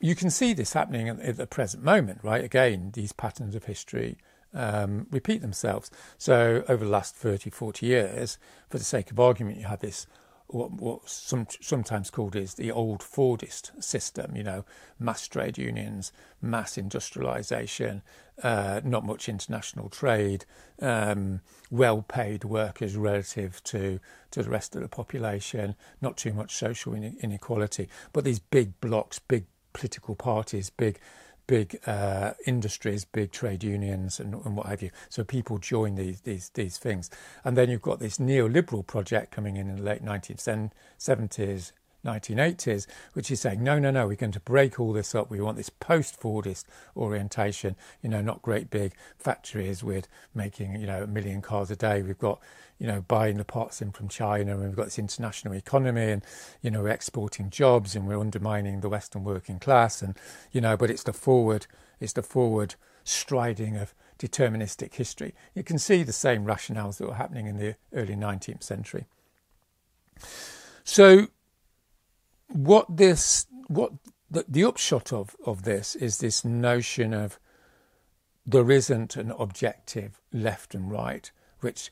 you 0.00 0.14
can 0.14 0.30
see 0.30 0.52
this 0.52 0.74
happening 0.74 1.08
at, 1.08 1.36
the 1.36 1.46
present 1.46 1.82
moment, 1.82 2.20
right? 2.22 2.44
Again, 2.44 2.92
these 2.94 3.12
patterns 3.12 3.54
of 3.54 3.64
history 3.64 4.16
um, 4.54 5.06
repeat 5.10 5.40
themselves. 5.42 5.90
So 6.16 6.64
over 6.68 6.84
the 6.84 6.90
last 6.90 7.14
30, 7.16 7.50
40 7.50 7.86
years, 7.86 8.38
for 8.68 8.78
the 8.78 8.84
sake 8.84 9.10
of 9.10 9.20
argument, 9.20 9.58
you 9.58 9.64
have 9.64 9.80
this 9.80 10.06
what, 10.48 10.72
what 10.72 11.08
some, 11.08 11.46
sometimes 11.60 12.10
called 12.10 12.34
is 12.34 12.54
the 12.54 12.70
old 12.70 13.00
Fordist 13.00 13.82
system, 13.82 14.34
you 14.34 14.42
know, 14.42 14.64
mass 14.98 15.28
trade 15.28 15.58
unions, 15.58 16.10
mass 16.40 16.78
industrialization, 16.78 18.02
uh, 18.42 18.80
not 18.82 19.04
much 19.04 19.28
international 19.28 19.90
trade, 19.90 20.46
um, 20.80 21.40
well 21.70 22.02
paid 22.02 22.44
workers 22.44 22.96
relative 22.96 23.62
to, 23.64 24.00
to 24.30 24.42
the 24.42 24.50
rest 24.50 24.74
of 24.74 24.82
the 24.82 24.88
population, 24.88 25.74
not 26.00 26.16
too 26.16 26.32
much 26.32 26.54
social 26.54 26.94
inequality, 26.94 27.88
but 28.12 28.24
these 28.24 28.38
big 28.38 28.80
blocks, 28.80 29.18
big 29.18 29.44
political 29.74 30.14
parties, 30.14 30.70
big 30.70 30.98
big 31.48 31.80
uh, 31.86 32.34
industries, 32.46 33.04
big 33.04 33.32
trade 33.32 33.64
unions, 33.64 34.20
and, 34.20 34.34
and, 34.34 34.56
what 34.56 34.66
have 34.66 34.82
you. 34.82 34.90
So 35.08 35.24
people 35.24 35.58
join 35.58 35.96
these 35.96 36.20
these 36.20 36.50
these 36.50 36.78
things, 36.78 37.10
and 37.44 37.56
then 37.56 37.68
you've 37.68 37.82
got 37.82 37.98
this 37.98 38.18
neoliberal 38.18 38.86
project 38.86 39.32
coming 39.32 39.56
in 39.56 39.68
in 39.68 39.76
the 39.76 39.82
late 39.82 40.04
1970s, 40.04 41.72
1980s, 42.04 42.86
which 43.12 43.30
is 43.30 43.40
saying, 43.40 43.62
no, 43.62 43.78
no, 43.78 43.90
no, 43.90 44.06
we're 44.06 44.16
going 44.16 44.32
to 44.32 44.40
break 44.40 44.78
all 44.78 44.92
this 44.92 45.14
up. 45.14 45.30
We 45.30 45.40
want 45.40 45.56
this 45.56 45.70
post 45.70 46.20
Fordist 46.20 46.64
orientation, 46.96 47.76
you 48.02 48.08
know, 48.08 48.20
not 48.20 48.42
great 48.42 48.70
big 48.70 48.92
factories 49.16 49.82
with 49.82 50.08
making, 50.34 50.80
you 50.80 50.86
know, 50.86 51.02
a 51.02 51.06
million 51.06 51.42
cars 51.42 51.70
a 51.70 51.76
day. 51.76 52.02
We've 52.02 52.18
got, 52.18 52.40
you 52.78 52.86
know, 52.86 53.02
buying 53.02 53.36
the 53.36 53.44
parts 53.44 53.82
in 53.82 53.90
from 53.90 54.08
China 54.08 54.54
and 54.54 54.64
we've 54.64 54.76
got 54.76 54.86
this 54.86 54.98
international 54.98 55.54
economy 55.54 56.12
and, 56.12 56.24
you 56.62 56.70
know, 56.70 56.82
we're 56.82 56.90
exporting 56.90 57.50
jobs 57.50 57.96
and 57.96 58.06
we're 58.06 58.20
undermining 58.20 58.80
the 58.80 58.88
Western 58.88 59.24
working 59.24 59.58
class. 59.58 60.00
And, 60.00 60.16
you 60.52 60.60
know, 60.60 60.76
but 60.76 60.90
it's 60.90 61.02
the 61.02 61.12
forward, 61.12 61.66
it's 62.00 62.12
the 62.12 62.22
forward 62.22 62.76
striding 63.04 63.76
of 63.76 63.94
deterministic 64.18 64.94
history. 64.94 65.34
You 65.54 65.62
can 65.62 65.78
see 65.78 66.02
the 66.02 66.12
same 66.12 66.44
rationales 66.44 66.98
that 66.98 67.08
were 67.08 67.14
happening 67.14 67.46
in 67.46 67.56
the 67.56 67.76
early 67.92 68.14
19th 68.14 68.62
century. 68.62 69.06
So, 70.84 71.28
what 72.48 72.96
this, 72.96 73.46
what 73.68 73.92
the, 74.30 74.44
the 74.48 74.64
upshot 74.64 75.12
of, 75.12 75.36
of 75.44 75.62
this 75.62 75.94
is 75.94 76.18
this 76.18 76.44
notion 76.44 77.14
of 77.14 77.38
there 78.46 78.70
isn't 78.70 79.16
an 79.16 79.30
objective 79.38 80.20
left 80.32 80.74
and 80.74 80.90
right, 80.90 81.30
which 81.60 81.90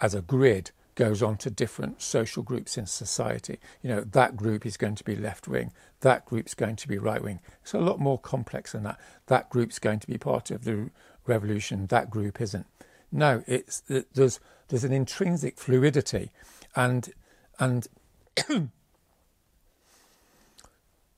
as 0.00 0.14
a 0.14 0.22
grid 0.22 0.72
goes 0.94 1.22
on 1.22 1.36
to 1.36 1.50
different 1.50 2.00
social 2.00 2.42
groups 2.42 2.78
in 2.78 2.86
society. 2.86 3.58
You 3.82 3.90
know, 3.90 4.00
that 4.00 4.36
group 4.36 4.64
is 4.64 4.76
going 4.76 4.94
to 4.96 5.04
be 5.04 5.16
left 5.16 5.48
wing, 5.48 5.72
that 6.00 6.24
group's 6.24 6.54
going 6.54 6.76
to 6.76 6.88
be 6.88 6.98
right 6.98 7.22
wing. 7.22 7.40
It's 7.62 7.74
a 7.74 7.78
lot 7.78 7.98
more 7.98 8.18
complex 8.18 8.72
than 8.72 8.84
that. 8.84 8.98
That 9.26 9.50
group's 9.50 9.78
going 9.78 10.00
to 10.00 10.06
be 10.06 10.18
part 10.18 10.50
of 10.50 10.64
the 10.64 10.90
revolution, 11.26 11.86
that 11.86 12.10
group 12.10 12.40
isn't. 12.40 12.66
No, 13.10 13.44
it's 13.46 13.82
there's 14.12 14.40
there's 14.68 14.84
an 14.84 14.92
intrinsic 14.92 15.58
fluidity 15.58 16.32
and 16.74 17.12
and 17.58 17.86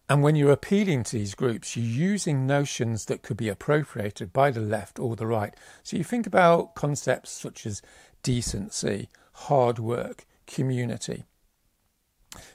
and 0.09 0.23
when 0.23 0.37
you're 0.37 0.53
appealing 0.53 1.03
to 1.05 1.17
these 1.17 1.35
groups, 1.35 1.77
you're 1.77 1.85
using 1.85 2.47
notions 2.47 3.07
that 3.07 3.23
could 3.23 3.37
be 3.37 3.49
appropriated 3.49 4.33
by 4.33 4.51
the 4.51 4.61
left 4.61 4.99
or 4.99 5.17
the 5.17 5.27
right. 5.27 5.55
So 5.83 5.97
you 5.97 6.05
think 6.05 6.27
about 6.27 6.75
concepts 6.77 7.31
such 7.31 7.67
as 7.67 7.83
decency, 8.23 9.09
hard 9.33 9.79
work, 9.79 10.25
community. 10.47 11.25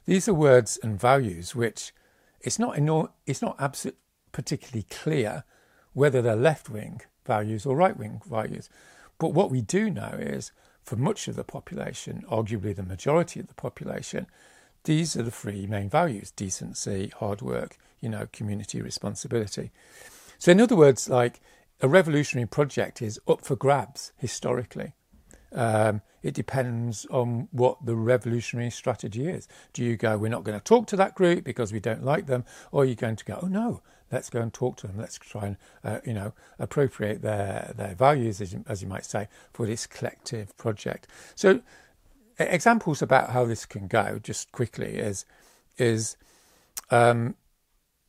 These 0.05 0.29
are 0.29 0.33
words 0.33 0.79
and 0.81 0.99
values 0.99 1.53
which 1.55 1.91
it's 2.39 2.57
not 2.57 2.77
it's 3.25 3.41
not 3.41 3.55
absolute, 3.59 3.97
particularly 4.31 4.83
clear 4.89 5.43
whether 5.93 6.21
they're 6.21 6.35
left 6.35 6.69
wing 6.69 7.01
values 7.25 7.65
or 7.65 7.75
right 7.75 7.97
wing 7.97 8.21
values. 8.25 8.69
But 9.17 9.33
what 9.33 9.51
we 9.51 9.61
do 9.61 9.89
know 9.89 10.17
is 10.17 10.51
for 10.83 10.95
much 10.95 11.27
of 11.27 11.35
the 11.35 11.43
population, 11.43 12.23
arguably 12.29 12.75
the 12.75 12.83
majority 12.83 13.39
of 13.39 13.47
the 13.47 13.53
population, 13.53 14.27
these 14.83 15.15
are 15.15 15.23
the 15.23 15.31
three 15.31 15.67
main 15.67 15.89
values 15.89 16.31
decency, 16.31 17.11
hard 17.19 17.41
work, 17.41 17.77
you 17.99 18.09
know, 18.09 18.27
community 18.31 18.81
responsibility. 18.81 19.71
So, 20.37 20.51
in 20.51 20.61
other 20.61 20.75
words, 20.75 21.09
like 21.09 21.39
a 21.81 21.87
revolutionary 21.87 22.47
project 22.47 23.01
is 23.01 23.19
up 23.27 23.45
for 23.45 23.55
grabs 23.55 24.11
historically. 24.17 24.93
Um, 25.53 26.01
it 26.23 26.33
depends 26.33 27.05
on 27.07 27.47
what 27.51 27.85
the 27.85 27.95
revolutionary 27.95 28.69
strategy 28.69 29.27
is. 29.27 29.47
Do 29.73 29.83
you 29.83 29.97
go, 29.97 30.17
we're 30.17 30.29
not 30.29 30.43
going 30.43 30.57
to 30.57 30.63
talk 30.63 30.87
to 30.87 30.95
that 30.97 31.15
group 31.15 31.43
because 31.43 31.73
we 31.73 31.79
don't 31.79 32.03
like 32.03 32.27
them, 32.27 32.45
or 32.71 32.83
are 32.83 32.85
you 32.85 32.95
going 32.95 33.17
to 33.17 33.25
go, 33.25 33.39
oh 33.41 33.47
no, 33.47 33.81
let's 34.11 34.29
go 34.29 34.41
and 34.41 34.53
talk 34.53 34.77
to 34.77 34.87
them. 34.87 34.97
Let's 34.97 35.17
try 35.17 35.47
and 35.47 35.57
uh, 35.83 35.99
you 36.05 36.13
know 36.13 36.33
appropriate 36.59 37.21
their 37.21 37.73
their 37.75 37.95
values, 37.95 38.41
as 38.41 38.53
you, 38.53 38.63
as 38.67 38.81
you 38.81 38.87
might 38.87 39.05
say, 39.05 39.27
for 39.53 39.65
this 39.65 39.87
collective 39.87 40.55
project. 40.57 41.07
So 41.35 41.61
examples 42.49 43.01
about 43.01 43.31
how 43.31 43.45
this 43.45 43.65
can 43.65 43.87
go, 43.87 44.19
just 44.21 44.51
quickly, 44.51 44.97
is 44.97 45.25
is 45.77 46.17
um, 46.89 47.35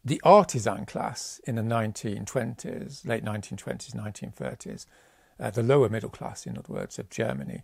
the 0.04 0.20
artisan 0.24 0.84
class 0.84 1.40
in 1.46 1.54
the 1.54 1.62
1920s, 1.62 3.06
late 3.06 3.24
1920s, 3.24 3.94
1930s 3.94 4.86
uh, 5.42 5.50
the 5.50 5.62
lower 5.62 5.88
middle 5.88 6.08
class, 6.08 6.46
in 6.46 6.56
other 6.56 6.72
words, 6.72 6.98
of 6.98 7.10
Germany, 7.10 7.62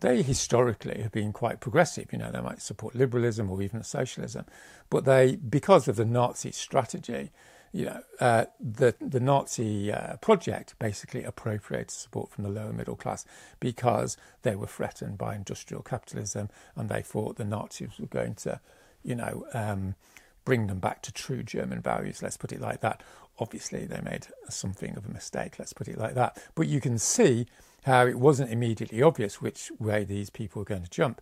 they 0.00 0.22
historically 0.22 1.02
have 1.02 1.12
been 1.12 1.32
quite 1.32 1.60
progressive. 1.60 2.12
You 2.12 2.18
know, 2.18 2.30
they 2.30 2.40
might 2.40 2.62
support 2.62 2.94
liberalism 2.94 3.50
or 3.50 3.62
even 3.62 3.82
socialism, 3.82 4.46
but 4.90 5.04
they, 5.04 5.36
because 5.36 5.86
of 5.86 5.96
the 5.96 6.04
Nazi 6.04 6.50
strategy, 6.50 7.30
you 7.74 7.86
know, 7.86 8.00
uh, 8.20 8.44
the 8.60 8.94
the 9.00 9.18
Nazi 9.18 9.92
uh, 9.92 10.16
project 10.18 10.74
basically 10.78 11.24
appropriated 11.24 11.90
support 11.90 12.30
from 12.30 12.44
the 12.44 12.50
lower 12.50 12.72
middle 12.72 12.94
class 12.94 13.26
because 13.58 14.16
they 14.42 14.54
were 14.54 14.68
threatened 14.68 15.18
by 15.18 15.34
industrial 15.34 15.82
capitalism, 15.82 16.48
and 16.76 16.88
they 16.88 17.02
thought 17.02 17.36
the 17.36 17.44
Nazis 17.44 17.98
were 17.98 18.06
going 18.06 18.36
to, 18.36 18.60
you 19.02 19.16
know, 19.16 19.44
um, 19.52 19.96
bring 20.44 20.68
them 20.68 20.78
back 20.78 21.02
to 21.02 21.12
true 21.12 21.42
German 21.42 21.80
values. 21.80 22.22
Let's 22.22 22.36
put 22.36 22.52
it 22.52 22.60
like 22.60 22.80
that 22.80 23.02
obviously 23.38 23.84
they 23.84 24.00
made 24.00 24.26
something 24.48 24.96
of 24.96 25.04
a 25.06 25.12
mistake, 25.12 25.58
let's 25.58 25.72
put 25.72 25.88
it 25.88 25.98
like 25.98 26.14
that. 26.14 26.40
But 26.54 26.68
you 26.68 26.80
can 26.80 26.98
see 26.98 27.46
how 27.84 28.06
it 28.06 28.18
wasn't 28.18 28.50
immediately 28.50 29.02
obvious 29.02 29.42
which 29.42 29.70
way 29.78 30.04
these 30.04 30.30
people 30.30 30.60
were 30.60 30.66
going 30.66 30.84
to 30.84 30.90
jump. 30.90 31.20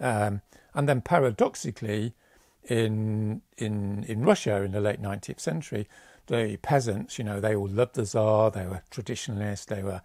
Um, 0.00 0.42
and 0.74 0.88
then 0.88 1.00
paradoxically, 1.00 2.14
in 2.64 3.42
in 3.56 4.04
in 4.04 4.24
Russia 4.24 4.62
in 4.62 4.72
the 4.72 4.80
late 4.80 5.02
19th 5.02 5.40
century, 5.40 5.88
the 6.26 6.58
peasants, 6.62 7.18
you 7.18 7.24
know, 7.24 7.40
they 7.40 7.54
all 7.54 7.68
loved 7.68 7.94
the 7.94 8.04
Tsar. 8.04 8.50
They 8.50 8.66
were 8.66 8.82
traditionalists. 8.90 9.66
They 9.66 9.82
were 9.82 10.02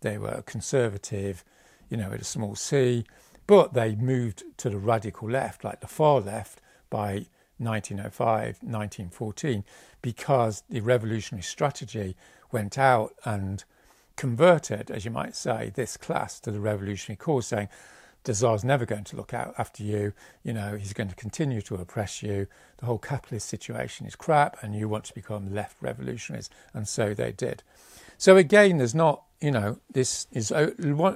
they 0.00 0.18
were 0.18 0.42
conservative, 0.42 1.44
you 1.88 1.96
know, 1.96 2.12
at 2.12 2.20
a 2.20 2.24
small 2.24 2.54
c. 2.54 3.04
But 3.46 3.74
they 3.74 3.94
moved 3.94 4.44
to 4.58 4.70
the 4.70 4.78
radical 4.78 5.30
left, 5.30 5.62
like 5.64 5.80
the 5.80 5.86
far 5.86 6.20
left, 6.20 6.60
by 6.90 7.26
1905, 7.58 8.58
1914, 8.60 9.64
because 10.02 10.62
the 10.68 10.80
revolutionary 10.80 11.42
strategy 11.42 12.16
went 12.50 12.76
out 12.76 13.14
and 13.24 13.64
converted, 14.16 14.90
as 14.90 15.04
you 15.04 15.10
might 15.10 15.36
say, 15.36 15.70
this 15.74 15.96
class 15.96 16.40
to 16.40 16.50
the 16.50 16.60
revolutionary 16.60 17.16
cause, 17.16 17.46
saying 17.46 17.68
the 18.26 18.34
Tsar's 18.34 18.64
never 18.64 18.84
going 18.84 19.04
to 19.04 19.16
look 19.16 19.32
out 19.32 19.54
after 19.56 19.82
you, 19.82 20.12
you 20.44 20.52
know, 20.52 20.76
he's 20.76 20.92
going 20.92 21.08
to 21.08 21.14
continue 21.14 21.62
to 21.62 21.76
oppress 21.76 22.22
you, 22.22 22.46
the 22.78 22.86
whole 22.86 22.98
capitalist 22.98 23.48
situation 23.48 24.06
is 24.06 24.14
crap, 24.14 24.62
and 24.62 24.74
you 24.74 24.88
want 24.88 25.04
to 25.04 25.14
become 25.14 25.54
left 25.54 25.76
revolutionaries. 25.80 26.50
And 26.74 26.86
so 26.86 27.14
they 27.14 27.32
did. 27.32 27.62
So 28.18 28.36
again, 28.36 28.78
there's 28.78 28.94
not, 28.94 29.22
you 29.40 29.50
know, 29.50 29.78
this 29.90 30.26
is 30.32 30.52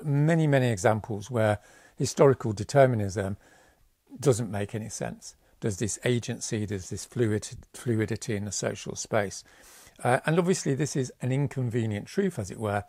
many, 0.05 0.47
many 0.47 0.69
examples 0.69 1.31
where 1.31 1.59
historical 1.97 2.53
determinism 2.53 3.37
doesn't 4.19 4.51
make 4.51 4.75
any 4.75 4.89
sense 4.89 5.37
there's 5.61 5.77
this 5.77 5.99
agency, 6.05 6.65
there's 6.65 6.91
this 6.91 7.05
fluid, 7.05 7.49
fluidity 7.75 8.35
in 8.35 8.45
the 8.45 8.53
social 8.53 8.97
space. 8.97 9.45
Uh, 10.03 10.21
and 10.27 10.39
obviously, 10.39 10.75
this 10.75 10.97
is 10.97 11.13
an 11.21 11.31
inconvenient 11.33 12.07
truth, 12.07 12.39
as 12.39 12.51
it 12.51 12.59
were, 12.59 12.85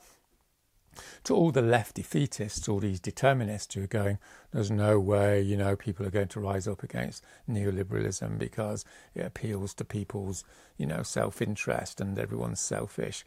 to 1.23 1.35
all 1.35 1.51
the 1.51 1.61
left 1.61 1.95
defeatists, 1.95 2.67
all 2.67 2.79
these 2.79 2.99
determinists 2.99 3.73
who 3.73 3.83
are 3.83 3.87
going, 3.87 4.17
there's 4.51 4.71
no 4.71 4.99
way, 4.99 5.41
you 5.41 5.55
know, 5.55 5.75
people 5.75 6.05
are 6.05 6.11
going 6.11 6.27
to 6.29 6.39
rise 6.39 6.67
up 6.67 6.83
against 6.83 7.23
neoliberalism 7.49 8.37
because 8.37 8.85
it 9.15 9.25
appeals 9.25 9.73
to 9.75 9.85
people's, 9.85 10.43
you 10.77 10.85
know, 10.85 11.03
self 11.03 11.41
interest 11.41 12.01
and 12.01 12.17
everyone's 12.19 12.59
selfish. 12.59 13.23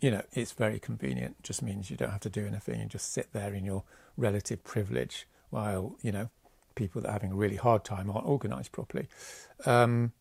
You 0.00 0.10
know, 0.10 0.22
it's 0.32 0.52
very 0.52 0.78
convenient, 0.78 1.42
just 1.42 1.62
means 1.62 1.90
you 1.90 1.96
don't 1.96 2.10
have 2.10 2.20
to 2.20 2.30
do 2.30 2.46
anything 2.46 2.80
and 2.80 2.90
just 2.90 3.12
sit 3.12 3.32
there 3.32 3.54
in 3.54 3.64
your 3.64 3.84
relative 4.16 4.62
privilege 4.62 5.26
while, 5.50 5.96
you 6.02 6.12
know, 6.12 6.28
people 6.74 7.00
that 7.00 7.08
are 7.08 7.12
having 7.12 7.32
a 7.32 7.36
really 7.36 7.56
hard 7.56 7.84
time 7.84 8.10
aren't 8.10 8.26
organised 8.26 8.72
properly. 8.72 9.08
Um, 9.64 10.12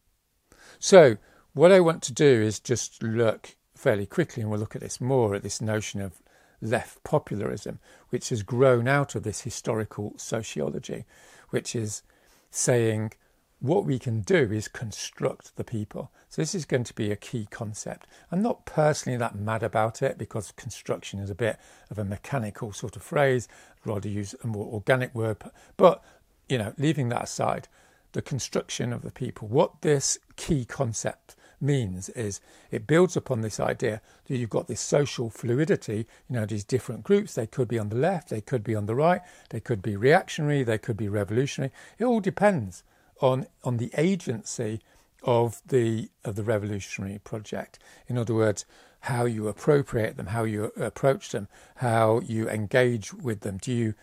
so, 0.79 1.17
what 1.53 1.71
I 1.71 1.79
want 1.79 2.01
to 2.03 2.13
do 2.13 2.25
is 2.25 2.59
just 2.59 3.03
look 3.03 3.55
fairly 3.75 4.05
quickly, 4.05 4.41
and 4.41 4.49
we'll 4.49 4.59
look 4.59 4.75
at 4.75 4.81
this 4.81 4.99
more 4.99 5.35
at 5.35 5.43
this 5.43 5.61
notion 5.61 6.01
of 6.01 6.21
left 6.61 7.03
popularism, 7.03 7.79
which 8.09 8.29
has 8.29 8.43
grown 8.43 8.87
out 8.87 9.15
of 9.15 9.23
this 9.23 9.41
historical 9.41 10.13
sociology, 10.17 11.05
which 11.49 11.75
is 11.75 12.03
saying 12.51 13.13
what 13.59 13.85
we 13.85 13.97
can 13.97 14.21
do 14.21 14.51
is 14.51 14.67
construct 14.67 15.55
the 15.55 15.63
people. 15.63 16.11
So 16.29 16.41
this 16.41 16.53
is 16.53 16.65
going 16.65 16.83
to 16.83 16.93
be 16.93 17.11
a 17.11 17.15
key 17.15 17.47
concept. 17.49 18.07
I'm 18.31 18.41
not 18.41 18.65
personally 18.65 19.17
that 19.17 19.35
mad 19.35 19.63
about 19.63 20.01
it 20.01 20.17
because 20.17 20.51
construction 20.51 21.19
is 21.19 21.29
a 21.29 21.35
bit 21.35 21.57
of 21.89 21.97
a 21.97 22.05
mechanical 22.05 22.73
sort 22.73 22.95
of 22.95 23.03
phrase. 23.03 23.47
I'd 23.71 23.89
rather 23.89 24.09
use 24.09 24.35
a 24.43 24.47
more 24.47 24.67
organic 24.67 25.15
word. 25.15 25.37
But 25.77 26.03
you 26.49 26.57
know, 26.57 26.73
leaving 26.77 27.09
that 27.09 27.23
aside, 27.23 27.67
the 28.11 28.21
construction 28.21 28.93
of 28.93 29.01
the 29.01 29.11
people, 29.11 29.47
what 29.47 29.81
this 29.81 30.19
key 30.35 30.65
concept 30.65 31.35
means 31.65 32.09
is 32.09 32.41
it 32.71 32.87
builds 32.87 33.17
upon 33.17 33.41
this 33.41 33.59
idea 33.59 34.01
that 34.25 34.37
you've 34.37 34.49
got 34.49 34.67
this 34.67 34.81
social 34.81 35.29
fluidity, 35.29 36.07
you 36.29 36.35
know, 36.35 36.45
these 36.45 36.63
different 36.63 37.03
groups, 37.03 37.33
they 37.33 37.47
could 37.47 37.67
be 37.67 37.79
on 37.79 37.89
the 37.89 37.95
left, 37.95 38.29
they 38.29 38.41
could 38.41 38.63
be 38.63 38.75
on 38.75 38.85
the 38.85 38.95
right, 38.95 39.21
they 39.49 39.59
could 39.59 39.81
be 39.81 39.95
reactionary, 39.95 40.63
they 40.63 40.77
could 40.77 40.97
be 40.97 41.09
revolutionary. 41.09 41.71
It 41.97 42.05
all 42.05 42.19
depends 42.19 42.83
on 43.21 43.47
on 43.63 43.77
the 43.77 43.91
agency 43.97 44.81
of 45.23 45.61
the 45.67 46.09
of 46.23 46.35
the 46.35 46.43
revolutionary 46.43 47.19
project. 47.23 47.79
In 48.07 48.17
other 48.17 48.33
words, 48.33 48.65
how 49.01 49.25
you 49.25 49.47
appropriate 49.47 50.17
them, 50.17 50.27
how 50.27 50.43
you 50.43 50.65
approach 50.77 51.29
them, 51.29 51.47
how 51.77 52.21
you 52.21 52.49
engage 52.49 53.13
with 53.13 53.41
them. 53.41 53.57
Do 53.57 53.71
you 53.71 53.93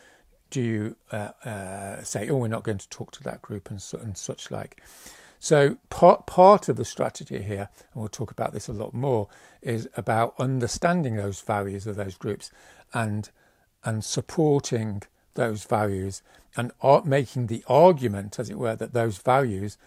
do 0.51 0.61
you 0.61 0.97
uh, 1.11 1.31
uh, 1.45 2.03
say, 2.03 2.29
oh, 2.29 2.37
we're 2.37 2.49
not 2.49 2.63
going 2.63 2.79
to 2.79 2.89
talk 2.89 3.11
to 3.13 3.23
that 3.23 3.41
group 3.41 3.71
and, 3.71 3.83
and 4.01 4.17
such 4.17 4.51
like? 4.51 4.83
So 5.43 5.79
part 5.91 6.25
part 6.25 6.69
of 6.69 6.77
the 6.77 6.85
strategy 6.85 7.43
here, 7.43 7.69
and 7.93 8.01
we'll 8.01 8.09
talk 8.09 8.31
about 8.31 8.53
this 8.53 8.69
a 8.69 8.73
lot 8.73 8.95
more, 8.95 9.27
is 9.61 9.89
about 9.97 10.35
understanding 10.39 11.17
those 11.17 11.41
values 11.41 11.85
of 11.85 11.97
those 11.97 12.15
groups 12.15 12.53
and 12.95 13.29
and 13.83 14.05
supporting 14.05 15.03
those 15.35 15.65
values 15.65 16.23
and 16.57 16.71
making 17.05 17.49
the 17.49 17.65
argument, 17.67 18.39
as 18.39 18.51
it 18.51 18.57
were, 18.57 18.77
that 18.77 18.93
those 18.93 19.19
values 19.19 19.79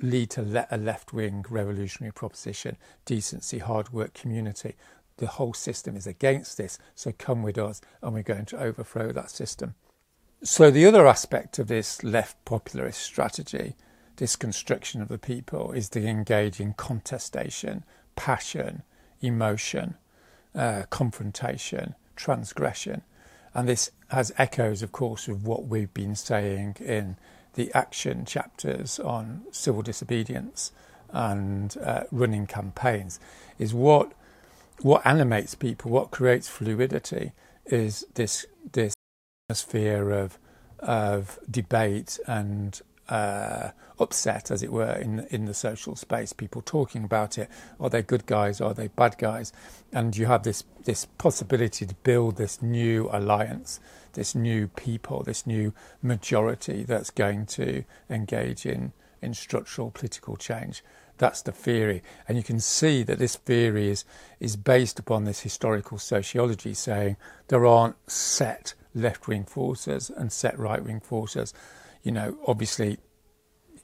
lead 0.00 0.30
to 0.30 0.66
a 0.70 0.78
left 0.78 1.12
wing 1.12 1.44
revolutionary 1.50 2.12
proposition, 2.12 2.78
decency, 3.04 3.58
hard 3.58 3.92
work, 3.92 4.14
community. 4.14 4.76
The 5.18 5.26
whole 5.26 5.52
system 5.52 5.94
is 5.94 6.06
against 6.06 6.56
this, 6.56 6.78
so 6.94 7.12
come 7.12 7.42
with 7.42 7.58
us 7.58 7.82
and 8.00 8.14
we're 8.14 8.22
going 8.22 8.46
to 8.46 8.58
overthrow 8.58 9.12
that 9.12 9.30
system. 9.30 9.74
So, 10.42 10.70
the 10.70 10.86
other 10.86 11.06
aspect 11.06 11.58
of 11.58 11.68
this 11.68 12.02
left 12.02 12.42
popularist 12.46 12.94
strategy 12.94 13.74
this 14.16 14.36
construction 14.36 15.02
of 15.02 15.08
the 15.08 15.18
people 15.18 15.72
is 15.72 15.88
to 15.90 16.06
engage 16.06 16.60
in 16.60 16.72
contestation, 16.74 17.84
passion, 18.14 18.82
emotion, 19.20 19.94
uh, 20.54 20.84
confrontation, 20.90 21.94
transgression. 22.16 23.02
And 23.54 23.68
this 23.68 23.90
has 24.08 24.32
echoes, 24.38 24.82
of 24.82 24.92
course, 24.92 25.28
of 25.28 25.46
what 25.46 25.66
we've 25.66 25.92
been 25.92 26.14
saying 26.14 26.76
in 26.80 27.16
the 27.54 27.72
action 27.74 28.24
chapters 28.24 28.98
on 28.98 29.42
civil 29.50 29.82
disobedience 29.82 30.72
and 31.10 31.76
uh, 31.78 32.04
running 32.10 32.46
campaigns. 32.46 33.18
Is 33.58 33.72
what 33.72 34.12
what 34.82 35.06
animates 35.06 35.54
people, 35.54 35.90
what 35.90 36.10
creates 36.10 36.48
fluidity, 36.48 37.32
is 37.64 38.06
this 38.14 38.46
this 38.72 38.94
atmosphere 39.48 40.10
of 40.10 40.38
of 40.80 41.38
debate 41.50 42.18
and 42.26 42.80
uh, 43.08 43.70
upset, 43.98 44.50
as 44.50 44.62
it 44.62 44.72
were, 44.72 44.92
in 44.92 45.26
in 45.30 45.46
the 45.46 45.54
social 45.54 45.96
space. 45.96 46.32
People 46.32 46.62
talking 46.62 47.04
about 47.04 47.38
it. 47.38 47.48
Are 47.80 47.90
they 47.90 48.02
good 48.02 48.26
guys? 48.26 48.60
Are 48.60 48.74
they 48.74 48.88
bad 48.88 49.18
guys? 49.18 49.52
And 49.92 50.16
you 50.16 50.26
have 50.26 50.42
this 50.42 50.64
this 50.84 51.06
possibility 51.18 51.86
to 51.86 51.94
build 52.02 52.36
this 52.36 52.62
new 52.62 53.08
alliance, 53.12 53.80
this 54.14 54.34
new 54.34 54.68
people, 54.68 55.22
this 55.22 55.46
new 55.46 55.72
majority 56.02 56.84
that's 56.84 57.10
going 57.10 57.46
to 57.46 57.84
engage 58.10 58.66
in 58.66 58.92
in 59.22 59.34
structural 59.34 59.90
political 59.90 60.36
change. 60.36 60.82
That's 61.18 61.40
the 61.40 61.52
theory, 61.52 62.02
and 62.28 62.36
you 62.36 62.44
can 62.44 62.60
see 62.60 63.02
that 63.04 63.18
this 63.18 63.36
theory 63.36 63.88
is 63.88 64.04
is 64.38 64.56
based 64.56 64.98
upon 64.98 65.24
this 65.24 65.40
historical 65.40 65.98
sociology, 65.98 66.74
saying 66.74 67.16
there 67.48 67.64
aren't 67.64 67.96
set 68.10 68.74
left 68.94 69.28
wing 69.28 69.44
forces 69.44 70.10
and 70.10 70.32
set 70.32 70.58
right 70.58 70.82
wing 70.82 71.00
forces 71.00 71.54
you 72.06 72.12
know, 72.12 72.38
obviously, 72.46 72.98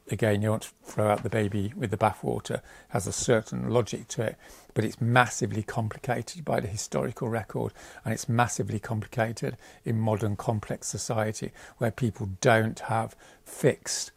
again, 0.09 0.43
you 0.43 0.49
don't 0.49 0.71
throw 0.85 1.11
out 1.11 1.25
the 1.25 1.29
baby 1.29 1.73
with 1.76 1.91
the 1.91 1.97
bathwater, 1.97 2.61
has 2.91 3.09
a 3.09 3.12
certain 3.12 3.69
logic 3.69 4.07
to 4.07 4.23
it, 4.23 4.37
but 4.75 4.85
it's 4.85 5.00
massively 5.00 5.64
complicated 5.64 6.45
by 6.45 6.61
the 6.61 6.69
historical 6.69 7.29
record, 7.29 7.73
and 8.05 8.14
it's 8.14 8.29
massively 8.29 8.79
complicated 8.79 9.57
in 9.85 9.99
modern 9.99 10.37
complex 10.37 10.87
society 10.87 11.50
where 11.79 11.91
people 11.91 12.31
don't 12.41 12.79
have 12.79 13.17
fixed 13.45 14.12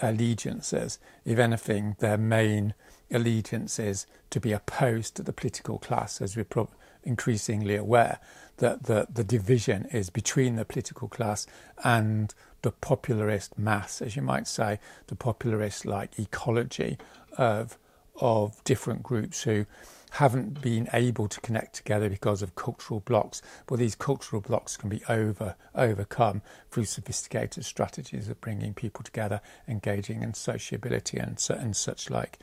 allegiances. 0.00 0.98
If 1.26 1.38
anything, 1.38 1.96
their 1.98 2.16
main 2.16 2.72
allegiance 3.12 3.78
is 3.78 4.06
to 4.30 4.40
be 4.40 4.52
opposed 4.52 5.16
to 5.16 5.22
the 5.22 5.34
political 5.34 5.78
class, 5.78 6.22
as 6.22 6.34
we're 6.34 6.44
pro- 6.44 6.70
increasingly 7.02 7.76
aware 7.76 8.20
that 8.56 8.84
the, 8.84 9.06
the 9.12 9.24
division 9.24 9.86
is 9.92 10.08
between 10.10 10.56
the 10.56 10.64
political 10.64 11.08
class 11.08 11.46
and 11.84 12.34
the 12.62 12.72
popularist 12.72 13.56
mass, 13.56 14.02
as 14.02 14.16
you 14.16 14.22
might 14.22 14.46
say, 14.46 14.78
the 15.06 15.16
popularist 15.16 15.84
like 15.84 16.18
ecology 16.18 16.98
of 17.36 17.76
of 18.20 18.62
different 18.64 19.02
groups 19.02 19.42
who 19.44 19.64
haven't 20.10 20.60
been 20.60 20.88
able 20.92 21.28
to 21.28 21.40
connect 21.40 21.74
together 21.74 22.08
because 22.10 22.42
of 22.42 22.54
cultural 22.54 23.00
blocks. 23.00 23.40
But 23.66 23.78
these 23.78 23.94
cultural 23.94 24.42
blocks 24.42 24.76
can 24.76 24.88
be 24.88 25.02
over 25.08 25.54
overcome 25.74 26.42
through 26.70 26.86
sophisticated 26.86 27.64
strategies 27.64 28.28
of 28.28 28.40
bringing 28.40 28.74
people 28.74 29.04
together, 29.04 29.40
engaging 29.68 30.22
in 30.22 30.34
sociability 30.34 31.18
and, 31.18 31.40
and 31.50 31.76
such 31.76 32.10
like. 32.10 32.38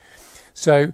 So 0.54 0.94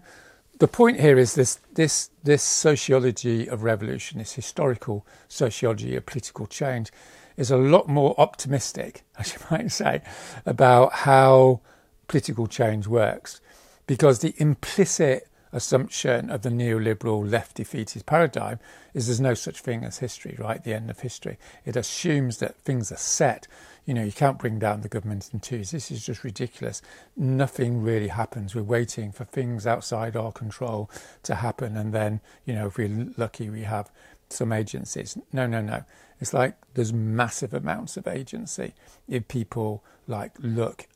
the 0.60 0.68
point 0.68 1.00
here 1.00 1.18
is 1.18 1.36
this 1.36 1.60
this 1.74 2.10
this 2.24 2.44
sociology 2.44 3.48
of 3.48 3.64
revolution, 3.64 4.20
this 4.20 4.34
historical 4.34 5.06
sociology 5.28 5.96
of 5.96 6.06
political 6.06 6.48
change, 6.48 6.92
is 7.38 7.52
a 7.52 7.58
lot 7.58 7.88
more 7.88 8.16
optimistic, 8.20 9.04
as 9.18 9.34
you 9.34 9.40
might 9.52 9.72
say, 9.72 10.02
about 10.46 10.94
how 10.94 11.62
political 12.08 12.48
change 12.48 12.88
works, 12.88 13.42
because 13.88 14.20
the 14.20 14.34
implicit 14.38 15.28
assumption 15.54 16.30
of 16.32 16.42
the 16.42 16.50
neoliberal 16.50 17.30
left 17.30 17.58
defeatist 17.58 18.06
paradigm 18.06 18.60
is 18.94 19.06
there's 19.06 19.22
no 19.22 19.36
such 19.36 19.62
thing 19.62 19.84
as 19.86 20.00
history, 20.00 20.36
right? 20.40 20.64
The 20.64 20.74
end 20.74 20.90
of 20.90 21.00
history. 21.00 21.38
It 21.64 21.76
assumes 21.76 22.40
that 22.40 22.56
things 22.56 22.92
are 22.92 22.98
set. 22.98 23.48
You 23.86 23.94
know, 23.94 24.04
you 24.04 24.12
can't 24.12 24.40
bring 24.40 24.60
down 24.60 24.82
the 24.82 24.90
government 24.90 25.30
in 25.32 25.40
twos. 25.40 25.72
This 25.72 25.92
is 25.92 26.06
just 26.06 26.24
ridiculous. 26.24 26.82
Nothing 27.16 27.84
really 27.84 28.08
happens. 28.08 28.56
We're 28.56 28.64
waiting 28.64 29.12
for 29.12 29.26
things 29.26 29.68
outside 29.68 30.16
our 30.16 30.32
control 30.32 30.90
to 31.24 31.36
happen. 31.36 31.78
And 31.78 31.94
then, 31.94 32.20
you 32.46 32.56
know, 32.56 32.68
if 32.68 32.78
we're 32.78 33.12
lucky, 33.16 33.50
we 33.50 33.62
have 33.62 33.92
some 34.34 34.52
agencies. 34.52 35.18
No, 35.32 35.48
no, 35.48 35.62
no. 35.62 35.84
It's 36.20 36.34
like 36.34 36.56
there's 36.74 36.94
massive 36.94 37.54
amounts 37.54 37.98
of 37.98 38.08
agency 38.08 38.74
if 39.08 39.28
people 39.28 39.84
like 40.08 40.32
look 40.40 40.88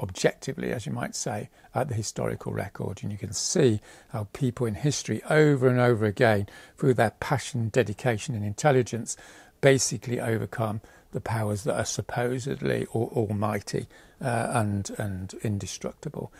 objectively, 0.00 0.72
as 0.72 0.86
you 0.86 0.92
might 0.92 1.14
say, 1.14 1.48
at 1.74 1.88
the 1.88 1.94
historical 1.94 2.52
record, 2.52 3.00
and 3.02 3.12
you 3.12 3.18
can 3.18 3.32
see 3.32 3.80
how 4.10 4.28
people 4.32 4.66
in 4.66 4.74
history, 4.74 5.22
over 5.30 5.68
and 5.68 5.80
over 5.80 6.04
again, 6.04 6.46
through 6.76 6.94
their 6.94 7.12
passion, 7.20 7.68
dedication, 7.68 8.34
and 8.34 8.44
intelligence, 8.44 9.16
basically 9.60 10.20
overcome 10.20 10.80
the 11.12 11.20
powers 11.20 11.64
that 11.64 11.76
are 11.76 11.84
supposedly 11.84 12.86
almighty 12.86 13.86
uh, 14.20 14.48
and 14.50 14.90
and 14.98 15.34
indestructible. 15.42 16.32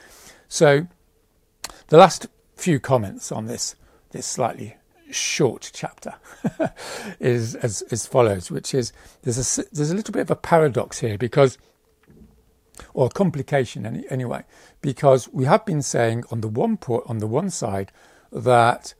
So, 0.48 0.86
the 1.88 1.96
last 1.96 2.26
few 2.56 2.80
comments 2.80 3.32
on 3.32 3.46
this 3.46 3.76
this 4.10 4.26
slightly 4.26 4.76
short 5.10 5.70
chapter 5.74 6.14
is 7.20 7.54
as, 7.56 7.82
as 7.90 8.06
follows, 8.06 8.50
which 8.50 8.74
is 8.74 8.92
there's 9.22 9.58
a, 9.58 9.64
there's 9.72 9.90
a 9.90 9.94
little 9.94 10.12
bit 10.12 10.22
of 10.22 10.30
a 10.30 10.36
paradox 10.36 11.00
here 11.00 11.18
because, 11.18 11.58
or 12.92 13.08
complication 13.08 13.86
any, 13.86 14.04
anyway, 14.10 14.44
because 14.80 15.28
we 15.32 15.44
have 15.44 15.64
been 15.64 15.82
saying 15.82 16.24
on 16.30 16.40
the 16.40 16.48
one 16.48 16.76
port, 16.76 17.04
on 17.06 17.18
the 17.18 17.26
one 17.26 17.50
side 17.50 17.92
that 18.32 18.94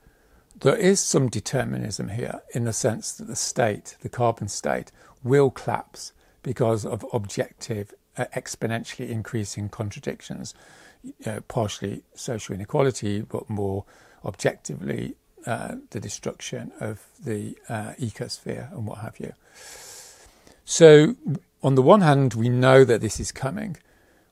there 0.61 0.77
is 0.77 1.01
some 1.01 1.29
determinism 1.29 2.11
here 2.11 2.41
in 2.55 2.65
the 2.65 2.73
sense 2.73 3.13
that 3.13 3.27
the 3.27 3.37
state, 3.37 3.97
the 4.03 4.09
carbon 4.09 4.49
state, 4.49 4.93
will 5.23 5.51
collapse 5.51 6.13
because 6.43 6.87
of 6.87 7.05
objective, 7.13 7.93
uh, 8.17 8.27
exponentially 8.37 9.09
increasing 9.09 9.69
contradictions, 9.69 10.55
you 11.03 11.13
know, 11.27 11.41
partially 11.49 12.03
social 12.15 12.55
inequality, 12.55 13.23
but 13.23 13.51
more 13.51 13.85
objectively 14.25 15.17
uh, 15.47 15.77
the 15.91 16.01
destruction 16.01 16.73
of 16.81 17.05
the 17.23 17.57
uh, 17.69 17.93
ecosphere 18.01 18.73
and 18.73 18.87
what 18.87 18.99
have 18.99 19.19
you. 19.19 19.33
So, 20.65 21.17
on 21.63 21.75
the 21.75 21.83
one 21.83 22.01
hand, 22.01 22.35
we 22.35 22.49
know 22.49 22.85
that 22.85 23.01
this 23.01 23.21
is 23.21 23.33
coming. 23.33 23.77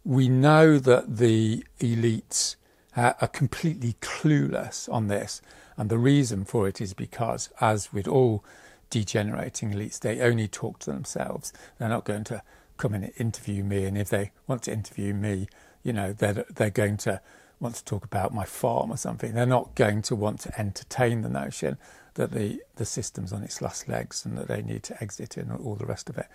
We 0.05 0.29
know 0.29 0.79
that 0.79 1.18
the 1.18 1.64
elites 1.81 2.57
uh, 2.96 3.12
are 3.20 3.29
completely 3.29 3.96
clueless 4.01 4.92
on 4.92 5.09
this. 5.09 5.42
And 5.77 5.90
the 5.90 5.98
reason 5.98 6.44
for 6.44 6.68
it 6.68 6.81
is 6.81 6.94
because, 6.94 7.48
as 7.61 7.92
with 7.92 8.07
all 8.09 8.44
degenerating 8.90 9.72
elites, 9.72 9.98
they 9.98 10.20
only 10.20 10.48
talk 10.48 10.79
to 10.81 10.92
themselves. 10.92 11.53
They're 11.79 11.88
not 11.88 12.05
going 12.05 12.25
to 12.25 12.42
come 12.77 12.94
and 12.94 13.12
interview 13.16 13.64
me. 13.64 13.85
And 13.85 13.96
if 13.96 14.11
they 14.11 14.33
want 14.46 14.62
to 14.64 14.72
interview 14.72 15.14
me, 15.14 15.48
you 15.83 15.92
know, 15.92 16.12
they're, 16.12 16.44
they're 16.55 16.70
going 16.70 16.96
to 16.98 17.20
want 17.62 17.77
to 17.77 17.85
talk 17.85 18.05
about 18.05 18.35
my 18.35 18.44
farm 18.44 18.90
or 18.90 18.96
something. 18.96 19.33
They're 19.33 19.46
not 19.46 19.75
going 19.75 20.03
to 20.03 20.16
want 20.16 20.40
to 20.40 20.61
entertain 20.61 21.22
the 21.22 21.29
notion 21.29 21.79
that 22.14 22.33
the, 22.33 22.61
the 22.77 22.85
system's 22.85 23.33
on 23.33 23.42
its 23.42 23.62
last 23.62 23.88
legs 23.88 24.25
and 24.25 24.37
that 24.37 24.48
they 24.48 24.62
need 24.62 24.83
to 24.85 25.03
exit 25.03 25.37
and 25.37 25.51
all 25.53 25.77
the 25.77 25.87
rest 25.87 26.11
of 26.11 26.18
it. 26.18 26.27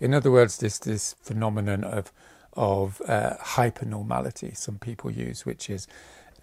In 0.00 0.14
other 0.14 0.30
words, 0.30 0.58
this 0.58 0.78
this 0.78 1.14
phenomenon 1.20 1.82
of 1.84 2.12
of 2.52 3.02
uh, 3.08 3.36
hypernormality 3.40 4.56
some 4.56 4.78
people 4.78 5.10
use, 5.10 5.44
which 5.44 5.68
is 5.68 5.88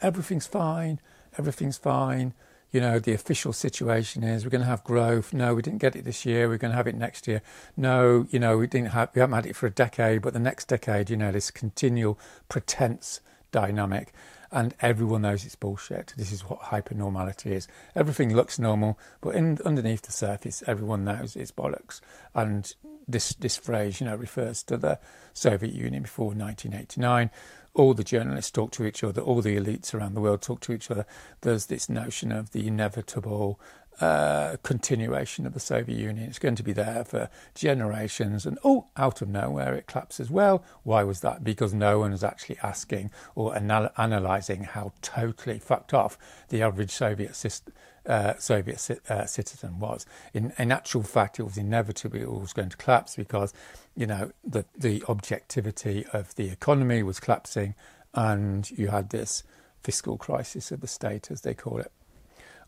everything's 0.01 0.47
fine, 0.47 0.99
everything's 1.38 1.77
fine. 1.77 2.34
You 2.71 2.80
know, 2.80 2.99
the 2.99 3.13
official 3.13 3.51
situation 3.51 4.23
is 4.23 4.45
we're 4.45 4.49
going 4.49 4.62
to 4.62 4.67
have 4.67 4.84
growth. 4.86 5.34
No, 5.34 5.54
we 5.54 5.62
didn't 5.62 5.80
get 5.80 5.95
it 5.95 6.06
this 6.06 6.25
year. 6.25 6.47
We're 6.47 6.58
going 6.58 6.71
to 6.71 6.77
have 6.77 6.88
it 6.88 6.95
next 6.95 7.27
year. 7.27 7.41
No, 7.75 8.25
you 8.30 8.39
know, 8.39 8.58
we 8.58 8.65
didn't 8.65 8.91
have, 8.91 9.10
we 9.13 9.19
haven't 9.19 9.36
had 9.36 9.45
it 9.45 9.58
for 9.58 9.67
a 9.67 9.71
decade, 9.71 10.21
but 10.21 10.32
the 10.32 10.39
next 10.39 10.69
decade, 10.69 11.10
you 11.10 11.17
know, 11.17 11.34
this 11.34 11.51
continual 11.51 12.17
pretense 12.47 13.19
dynamic 13.52 14.14
and 14.52 14.76
everyone 14.82 15.22
knows 15.22 15.46
it's 15.46 15.56
bullshit. 15.56 16.14
This 16.18 16.32
is 16.32 16.42
what 16.42 16.60
hypernormality 16.60 17.52
is. 17.52 17.68
Everything 17.96 18.36
looks 18.36 18.60
normal, 18.60 19.00
but 19.22 19.36
in, 19.36 19.58
underneath 19.64 20.02
the 20.02 20.12
surface, 20.12 20.62
everyone 20.68 21.06
knows 21.06 21.36
it's 21.36 21.52
bollocks. 21.52 22.02
And 22.36 22.74
this 23.08 23.34
this 23.34 23.58
phrase, 23.58 24.02
you 24.02 24.08
know, 24.08 24.16
refers 24.16 24.64
to 24.64 24.78
the 24.78 25.00
Soviet 25.34 25.74
Union 25.74 26.04
before 26.04 26.28
1989. 26.28 27.32
All 27.74 27.94
the 27.94 28.04
journalists 28.04 28.52
talk 28.52 28.72
to 28.72 28.86
each 28.86 29.04
other. 29.04 29.22
All 29.22 29.42
the 29.42 29.56
elites 29.56 29.94
around 29.94 30.14
the 30.14 30.22
world 30.22 30.42
talk 30.42 30.60
to 30.62 30.74
each 30.74 30.92
other. 30.92 31.06
There's 31.40 31.68
this 31.68 31.88
notion 31.88 32.34
of 32.34 32.52
the 32.52 32.68
inevitable 32.68 33.62
uh, 34.02 34.58
continuation 34.64 35.46
of 35.46 35.54
the 35.54 35.60
Soviet 35.60 35.98
Union. 35.98 36.28
It's 36.28 36.40
going 36.40 36.56
to 36.56 36.64
be 36.64 36.74
there 36.74 37.06
for 37.06 37.30
generations, 37.56 38.46
and 38.46 38.58
oh, 38.64 38.88
out 38.98 39.22
of 39.22 39.30
nowhere 39.30 39.76
it 39.76 39.88
collapses. 39.88 40.30
Well, 40.30 40.64
why 40.84 41.04
was 41.04 41.22
that? 41.22 41.44
Because 41.44 41.74
no 41.74 42.00
one 42.00 42.12
was 42.12 42.24
actually 42.24 42.58
asking 42.64 43.12
or 43.36 43.56
anal- 43.56 43.92
analysing 43.98 44.64
how 44.64 44.94
totally 45.02 45.60
fucked 45.60 45.94
off 45.94 46.18
the 46.50 46.62
average 46.62 46.92
Soviet 46.92 47.36
system 47.36 47.74
uh, 48.06 48.34
Soviet 48.38 48.90
uh, 49.10 49.26
citizen 49.26 49.80
was. 49.80 50.06
In, 50.34 50.54
in 50.58 50.72
actual 50.72 51.04
fact, 51.04 51.40
it 51.40 51.44
was 51.44 51.58
inevitably 51.58 52.24
always 52.24 52.54
going 52.54 52.70
to 52.70 52.78
collapse 52.78 53.16
because, 53.16 53.54
you 53.96 54.08
know, 54.08 54.32
the 54.44 54.66
the 54.76 55.04
objectivity 55.08 56.06
of 56.12 56.34
the 56.36 56.50
economy 56.50 57.04
was 57.04 57.20
collapsing, 57.20 57.76
and 58.14 58.70
you 58.72 58.88
had 58.88 59.12
this 59.12 59.44
fiscal 59.84 60.18
crisis 60.18 60.72
of 60.72 60.82
the 60.82 60.88
state, 60.88 61.30
as 61.30 61.42
they 61.42 61.54
call 61.54 61.78
it. 61.80 61.92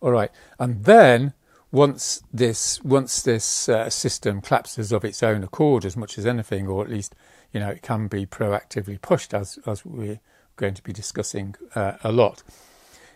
All 0.03 0.11
right, 0.11 0.31
and 0.59 0.83
then 0.83 1.31
once 1.71 2.21
this 2.33 2.83
once 2.83 3.21
this 3.21 3.69
uh, 3.69 3.89
system 3.89 4.41
collapses 4.41 4.91
of 4.91 5.05
its 5.05 5.23
own 5.23 5.45
accord, 5.45 5.85
as 5.85 5.95
much 5.95 6.17
as 6.17 6.25
anything, 6.25 6.67
or 6.67 6.83
at 6.83 6.89
least 6.89 7.15
you 7.53 7.61
know 7.61 7.69
it 7.69 7.81
can 7.81 8.09
be 8.09 8.25
proactively 8.25 9.01
pushed, 9.01 9.33
as 9.33 9.57
as 9.65 9.85
we're 9.85 10.19
going 10.57 10.73
to 10.73 10.83
be 10.83 10.91
discussing 10.91 11.55
uh, 11.73 11.93
a 12.03 12.11
lot 12.11 12.43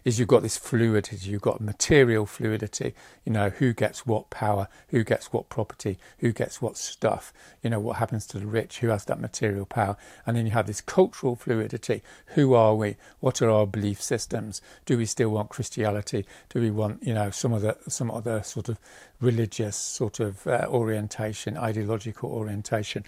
is 0.08 0.20
you've 0.20 0.28
got 0.30 0.42
this 0.42 0.56
fluidity, 0.56 1.18
you've 1.30 1.42
got 1.42 1.60
material 1.60 2.26
fluidity, 2.26 2.94
you 3.26 3.34
know, 3.34 3.50
who 3.50 3.74
gets 3.74 4.06
what 4.06 4.30
power, 4.30 4.70
who 4.88 5.04
gets 5.04 5.34
what 5.34 5.50
property, 5.50 5.98
who 6.20 6.32
gets 6.32 6.62
what 6.62 6.78
stuff, 6.78 7.34
you 7.62 7.70
know, 7.70 7.80
what 7.82 7.98
happens 7.98 8.26
to 8.26 8.40
the 8.40 8.46
rich, 8.46 8.80
who 8.80 8.88
has 8.88 9.04
that 9.04 9.20
material 9.20 9.66
power. 9.66 9.98
And 10.26 10.38
then 10.38 10.46
you 10.46 10.54
have 10.54 10.66
this 10.66 10.80
cultural 10.80 11.36
fluidity. 11.36 12.04
Who 12.36 12.54
are 12.54 12.74
we? 12.74 12.96
What 13.20 13.42
are 13.42 13.50
our 13.50 13.68
belief 13.68 14.02
systems? 14.02 14.62
Do 14.86 14.98
we 14.98 15.06
still 15.06 15.28
want 15.28 15.50
Christianity? 15.50 16.26
Do 16.48 16.62
we 16.62 16.72
want, 16.72 17.04
you 17.04 17.14
know, 17.14 17.30
some 17.30 17.54
other 17.54 17.76
some 17.90 18.10
other 18.10 18.44
sort 18.44 18.70
of 18.70 18.80
religious 19.20 19.76
sort 19.76 20.20
of 20.20 20.46
uh, 20.48 20.66
orientation, 20.70 21.58
ideological 21.58 22.32
orientation. 22.32 23.04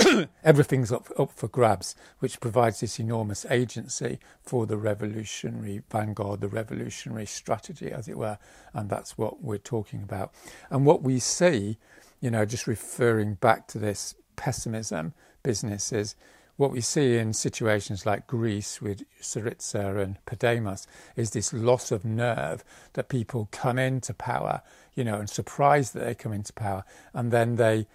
Everything's 0.44 0.92
up, 0.92 1.08
up 1.18 1.32
for 1.32 1.48
grabs, 1.48 1.94
which 2.18 2.40
provides 2.40 2.80
this 2.80 2.98
enormous 2.98 3.46
agency 3.50 4.18
for 4.42 4.66
the 4.66 4.76
revolutionary 4.76 5.82
vanguard, 5.90 6.40
the 6.40 6.48
revolutionary 6.48 7.26
strategy, 7.26 7.90
as 7.90 8.08
it 8.08 8.16
were. 8.16 8.38
And 8.72 8.88
that's 8.88 9.18
what 9.18 9.42
we're 9.42 9.58
talking 9.58 10.02
about. 10.02 10.32
And 10.70 10.86
what 10.86 11.02
we 11.02 11.18
see, 11.18 11.78
you 12.20 12.30
know, 12.30 12.44
just 12.44 12.66
referring 12.66 13.34
back 13.34 13.66
to 13.68 13.78
this 13.78 14.14
pessimism 14.36 15.12
business 15.42 15.92
is 15.92 16.14
what 16.56 16.72
we 16.72 16.82
see 16.82 17.16
in 17.16 17.32
situations 17.32 18.04
like 18.04 18.26
Greece 18.26 18.82
with 18.82 19.02
Syriza 19.20 20.02
and 20.02 20.18
Podemos 20.26 20.86
is 21.16 21.30
this 21.30 21.54
loss 21.54 21.90
of 21.90 22.04
nerve 22.04 22.62
that 22.92 23.08
people 23.08 23.48
come 23.50 23.78
into 23.78 24.12
power, 24.12 24.60
you 24.94 25.02
know, 25.02 25.14
and 25.14 25.30
surprised 25.30 25.94
that 25.94 26.04
they 26.04 26.14
come 26.14 26.34
into 26.34 26.52
power, 26.52 26.84
and 27.14 27.30
then 27.30 27.56
they 27.56 27.86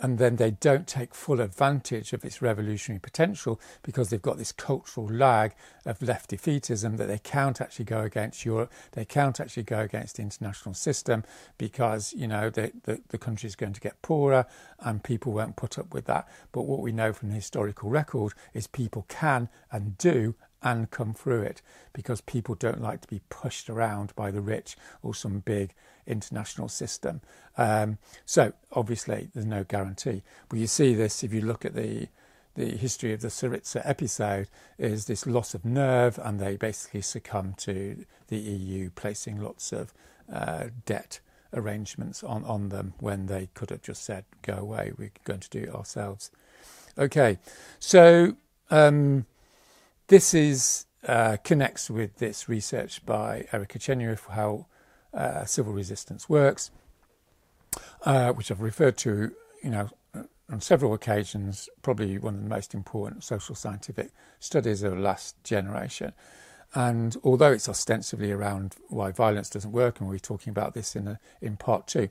and 0.00 0.18
then 0.18 0.36
they 0.36 0.50
don't 0.50 0.86
take 0.86 1.14
full 1.14 1.40
advantage 1.40 2.12
of 2.12 2.24
its 2.24 2.40
revolutionary 2.40 2.98
potential 2.98 3.60
because 3.82 4.10
they've 4.10 4.22
got 4.22 4.38
this 4.38 4.52
cultural 4.52 5.06
lag 5.06 5.54
of 5.84 6.00
left 6.02 6.30
defeatism 6.30 6.96
that 6.96 7.06
they 7.06 7.18
can't 7.18 7.60
actually 7.60 7.84
go 7.84 8.00
against 8.00 8.44
Europe, 8.44 8.72
they 8.92 9.04
can't 9.04 9.40
actually 9.40 9.62
go 9.62 9.80
against 9.80 10.16
the 10.16 10.22
international 10.22 10.74
system 10.74 11.22
because 11.58 12.12
you 12.14 12.26
know 12.26 12.50
the, 12.50 12.72
the, 12.84 13.00
the 13.08 13.18
country 13.18 13.46
is 13.46 13.56
going 13.56 13.72
to 13.72 13.80
get 13.80 14.00
poorer 14.02 14.46
and 14.80 15.04
people 15.04 15.32
won't 15.32 15.56
put 15.56 15.78
up 15.78 15.92
with 15.92 16.06
that. 16.06 16.26
But 16.52 16.62
what 16.62 16.80
we 16.80 16.92
know 16.92 17.12
from 17.12 17.28
the 17.28 17.34
historical 17.34 17.90
record 17.90 18.32
is 18.54 18.66
people 18.66 19.04
can 19.08 19.48
and 19.70 19.98
do 19.98 20.34
and 20.62 20.90
come 20.90 21.14
through 21.14 21.42
it 21.42 21.62
because 21.92 22.20
people 22.20 22.54
don't 22.54 22.80
like 22.80 23.00
to 23.00 23.08
be 23.08 23.20
pushed 23.28 23.70
around 23.70 24.14
by 24.14 24.30
the 24.30 24.40
rich 24.40 24.76
or 25.02 25.14
some 25.14 25.40
big 25.40 25.74
international 26.06 26.68
system. 26.68 27.20
Um, 27.56 27.98
so 28.26 28.52
obviously, 28.72 29.28
there's 29.32 29.46
no 29.46 29.64
guarantee. 29.64 30.22
But 30.48 30.58
you 30.58 30.66
see 30.66 30.94
this 30.94 31.22
if 31.24 31.32
you 31.32 31.40
look 31.40 31.64
at 31.64 31.74
the 31.74 32.08
the 32.56 32.76
history 32.76 33.12
of 33.12 33.20
the 33.20 33.28
Syriza 33.28 33.80
episode 33.84 34.48
is 34.76 35.06
this 35.06 35.24
loss 35.24 35.54
of 35.54 35.64
nerve, 35.64 36.18
and 36.22 36.40
they 36.40 36.56
basically 36.56 37.00
succumb 37.00 37.54
to 37.58 38.04
the 38.26 38.38
EU 38.38 38.90
placing 38.90 39.40
lots 39.40 39.72
of 39.72 39.94
uh, 40.32 40.66
debt 40.84 41.20
arrangements 41.52 42.22
on, 42.22 42.44
on 42.44 42.68
them 42.68 42.94
when 42.98 43.26
they 43.26 43.48
could 43.54 43.70
have 43.70 43.82
just 43.82 44.04
said, 44.04 44.24
"Go 44.42 44.54
away, 44.54 44.92
we're 44.98 45.12
going 45.24 45.40
to 45.40 45.50
do 45.50 45.60
it 45.60 45.74
ourselves." 45.74 46.30
Okay, 46.98 47.38
so 47.78 48.36
um, 48.70 49.26
this 50.10 50.34
is 50.34 50.86
uh, 51.06 51.36
connects 51.44 51.88
with 51.88 52.16
this 52.18 52.48
research 52.48 53.06
by 53.06 53.46
Erica 53.52 53.78
Chenoweth 53.78 54.26
how 54.26 54.66
uh, 55.14 55.44
civil 55.44 55.72
resistance 55.72 56.28
works, 56.28 56.72
uh, 58.04 58.32
which 58.32 58.50
I've 58.50 58.60
referred 58.60 58.96
to, 58.98 59.30
you 59.62 59.70
know, 59.70 59.88
on 60.50 60.60
several 60.60 60.94
occasions, 60.94 61.68
probably 61.82 62.18
one 62.18 62.34
of 62.34 62.42
the 62.42 62.48
most 62.48 62.74
important 62.74 63.22
social 63.22 63.54
scientific 63.54 64.10
studies 64.40 64.82
of 64.82 64.96
the 64.96 65.00
last 65.00 65.42
generation. 65.44 66.12
And 66.74 67.16
although 67.22 67.52
it's 67.52 67.68
ostensibly 67.68 68.32
around 68.32 68.74
why 68.88 69.12
violence 69.12 69.48
doesn't 69.48 69.70
work, 69.70 70.00
and 70.00 70.08
we'll 70.08 70.16
be 70.16 70.20
talking 70.20 70.50
about 70.50 70.74
this 70.74 70.96
in 70.96 71.06
a, 71.06 71.20
in 71.40 71.56
part 71.56 71.86
two, 71.86 72.08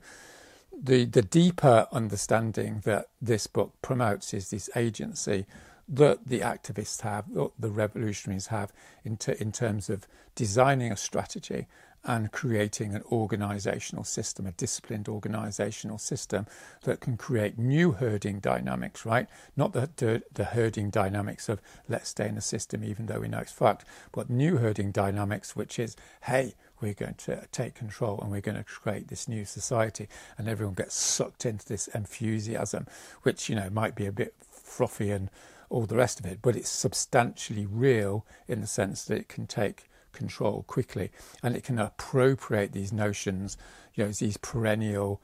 the 0.72 1.04
the 1.04 1.22
deeper 1.22 1.86
understanding 1.92 2.80
that 2.84 3.08
this 3.20 3.46
book 3.46 3.74
promotes 3.82 4.32
is 4.32 4.48
this 4.48 4.70
agency 4.74 5.44
that 5.90 6.26
the 6.26 6.40
activists 6.40 7.00
have, 7.02 7.26
the 7.58 7.70
revolutionaries 7.70 8.46
have, 8.46 8.72
in, 9.04 9.16
ter- 9.16 9.32
in 9.32 9.50
terms 9.50 9.90
of 9.90 10.06
designing 10.36 10.92
a 10.92 10.96
strategy 10.96 11.66
and 12.04 12.32
creating 12.32 12.94
an 12.94 13.02
organizational 13.10 14.04
system, 14.04 14.46
a 14.46 14.52
disciplined 14.52 15.08
organizational 15.08 15.98
system 15.98 16.46
that 16.84 17.00
can 17.00 17.16
create 17.16 17.58
new 17.58 17.92
herding 17.92 18.38
dynamics, 18.38 19.04
right? 19.04 19.28
Not 19.56 19.72
the, 19.72 19.90
the, 19.96 20.22
the, 20.32 20.44
herding 20.44 20.88
dynamics 20.88 21.48
of 21.48 21.60
let's 21.88 22.08
stay 22.08 22.28
in 22.28 22.36
the 22.36 22.40
system 22.40 22.82
even 22.82 23.06
though 23.06 23.20
we 23.20 23.28
know 23.28 23.40
it's 23.40 23.52
fucked, 23.52 23.84
but 24.12 24.30
new 24.30 24.56
herding 24.56 24.92
dynamics, 24.92 25.54
which 25.54 25.78
is, 25.78 25.94
hey, 26.22 26.54
we're 26.80 26.94
going 26.94 27.14
to 27.14 27.46
take 27.52 27.74
control 27.74 28.18
and 28.22 28.30
we're 28.30 28.40
going 28.40 28.56
to 28.56 28.64
create 28.64 29.08
this 29.08 29.28
new 29.28 29.44
society 29.44 30.08
and 30.38 30.48
everyone 30.48 30.74
gets 30.74 30.94
sucked 30.94 31.44
into 31.44 31.66
this 31.66 31.88
enthusiasm, 31.88 32.86
which, 33.24 33.50
you 33.50 33.56
know, 33.56 33.68
might 33.68 33.94
be 33.94 34.06
a 34.06 34.12
bit 34.12 34.34
frothy 34.50 35.10
and 35.10 35.28
all 35.70 35.86
the 35.86 35.96
rest 35.96 36.20
of 36.20 36.26
it, 36.26 36.40
but 36.42 36.56
it's 36.56 36.68
substantially 36.68 37.64
real 37.64 38.26
in 38.46 38.60
the 38.60 38.66
sense 38.66 39.04
that 39.04 39.16
it 39.16 39.28
can 39.28 39.46
take 39.46 39.88
control 40.12 40.64
quickly 40.66 41.10
and 41.42 41.56
it 41.56 41.64
can 41.64 41.78
appropriate 41.78 42.72
these 42.72 42.92
notions, 42.92 43.56
you 43.94 44.04
know, 44.04 44.10
these 44.10 44.36
perennial 44.36 45.22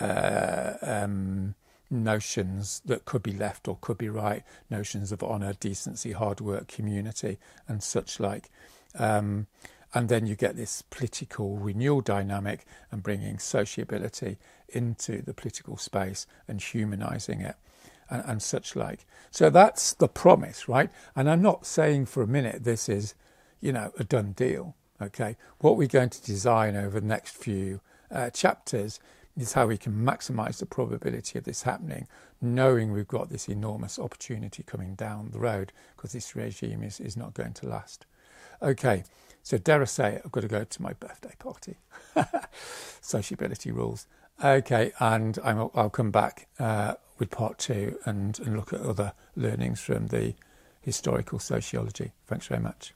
uh, 0.00 0.74
um, 0.80 1.54
notions 1.90 2.80
that 2.84 3.04
could 3.04 3.22
be 3.22 3.32
left 3.32 3.66
or 3.66 3.76
could 3.80 3.98
be 3.98 4.08
right, 4.08 4.44
notions 4.70 5.10
of 5.10 5.22
honour, 5.22 5.52
decency, 5.54 6.12
hard 6.12 6.40
work, 6.40 6.68
community, 6.68 7.38
and 7.66 7.82
such 7.82 8.20
like. 8.20 8.48
Um, 8.94 9.48
and 9.92 10.08
then 10.08 10.24
you 10.24 10.36
get 10.36 10.54
this 10.54 10.82
political 10.82 11.56
renewal 11.56 12.00
dynamic 12.00 12.64
and 12.92 13.02
bringing 13.02 13.40
sociability 13.40 14.38
into 14.68 15.20
the 15.20 15.34
political 15.34 15.76
space 15.76 16.28
and 16.46 16.62
humanizing 16.62 17.40
it 17.40 17.56
and, 18.10 18.22
and 18.26 18.42
such 18.42 18.76
like. 18.76 19.06
So 19.30 19.48
that's 19.48 19.94
the 19.94 20.08
promise, 20.08 20.68
right? 20.68 20.90
And 21.14 21.30
I'm 21.30 21.42
not 21.42 21.66
saying 21.66 22.06
for 22.06 22.22
a 22.22 22.26
minute 22.26 22.64
this 22.64 22.88
is, 22.88 23.14
you 23.60 23.72
know, 23.72 23.92
a 23.98 24.04
done 24.04 24.32
deal. 24.32 24.74
Okay, 25.00 25.36
what 25.60 25.78
we're 25.78 25.88
going 25.88 26.10
to 26.10 26.22
design 26.22 26.76
over 26.76 27.00
the 27.00 27.06
next 27.06 27.34
few 27.34 27.80
uh, 28.10 28.28
chapters 28.30 29.00
is 29.36 29.54
how 29.54 29.66
we 29.66 29.78
can 29.78 29.94
maximize 29.94 30.58
the 30.58 30.66
probability 30.66 31.38
of 31.38 31.44
this 31.44 31.62
happening, 31.62 32.06
knowing 32.42 32.92
we've 32.92 33.08
got 33.08 33.30
this 33.30 33.48
enormous 33.48 33.98
opportunity 33.98 34.62
coming 34.62 34.94
down 34.94 35.30
the 35.30 35.38
road 35.38 35.72
because 35.96 36.12
this 36.12 36.36
regime 36.36 36.82
is, 36.82 37.00
is 37.00 37.16
not 37.16 37.32
going 37.32 37.54
to 37.54 37.66
last. 37.66 38.04
Okay, 38.60 39.04
so 39.42 39.56
dare 39.56 39.80
I 39.80 39.86
say, 39.86 40.20
I've 40.22 40.32
got 40.32 40.42
to 40.42 40.48
go 40.48 40.64
to 40.64 40.82
my 40.82 40.92
birthday 40.92 41.34
party. 41.38 41.76
Sociability 43.00 43.70
rules. 43.72 44.06
Okay, 44.42 44.92
and 45.00 45.38
i 45.42 45.52
will 45.52 45.90
come 45.90 46.10
back 46.10 46.48
uh, 46.58 46.94
with 47.20 47.30
part 47.30 47.58
two 47.58 47.96
and, 48.04 48.40
and 48.40 48.56
look 48.56 48.72
at 48.72 48.80
other 48.80 49.12
learnings 49.36 49.80
from 49.80 50.08
the 50.08 50.34
historical 50.80 51.38
sociology. 51.38 52.12
Thanks 52.26 52.48
very 52.48 52.60
much. 52.60 52.94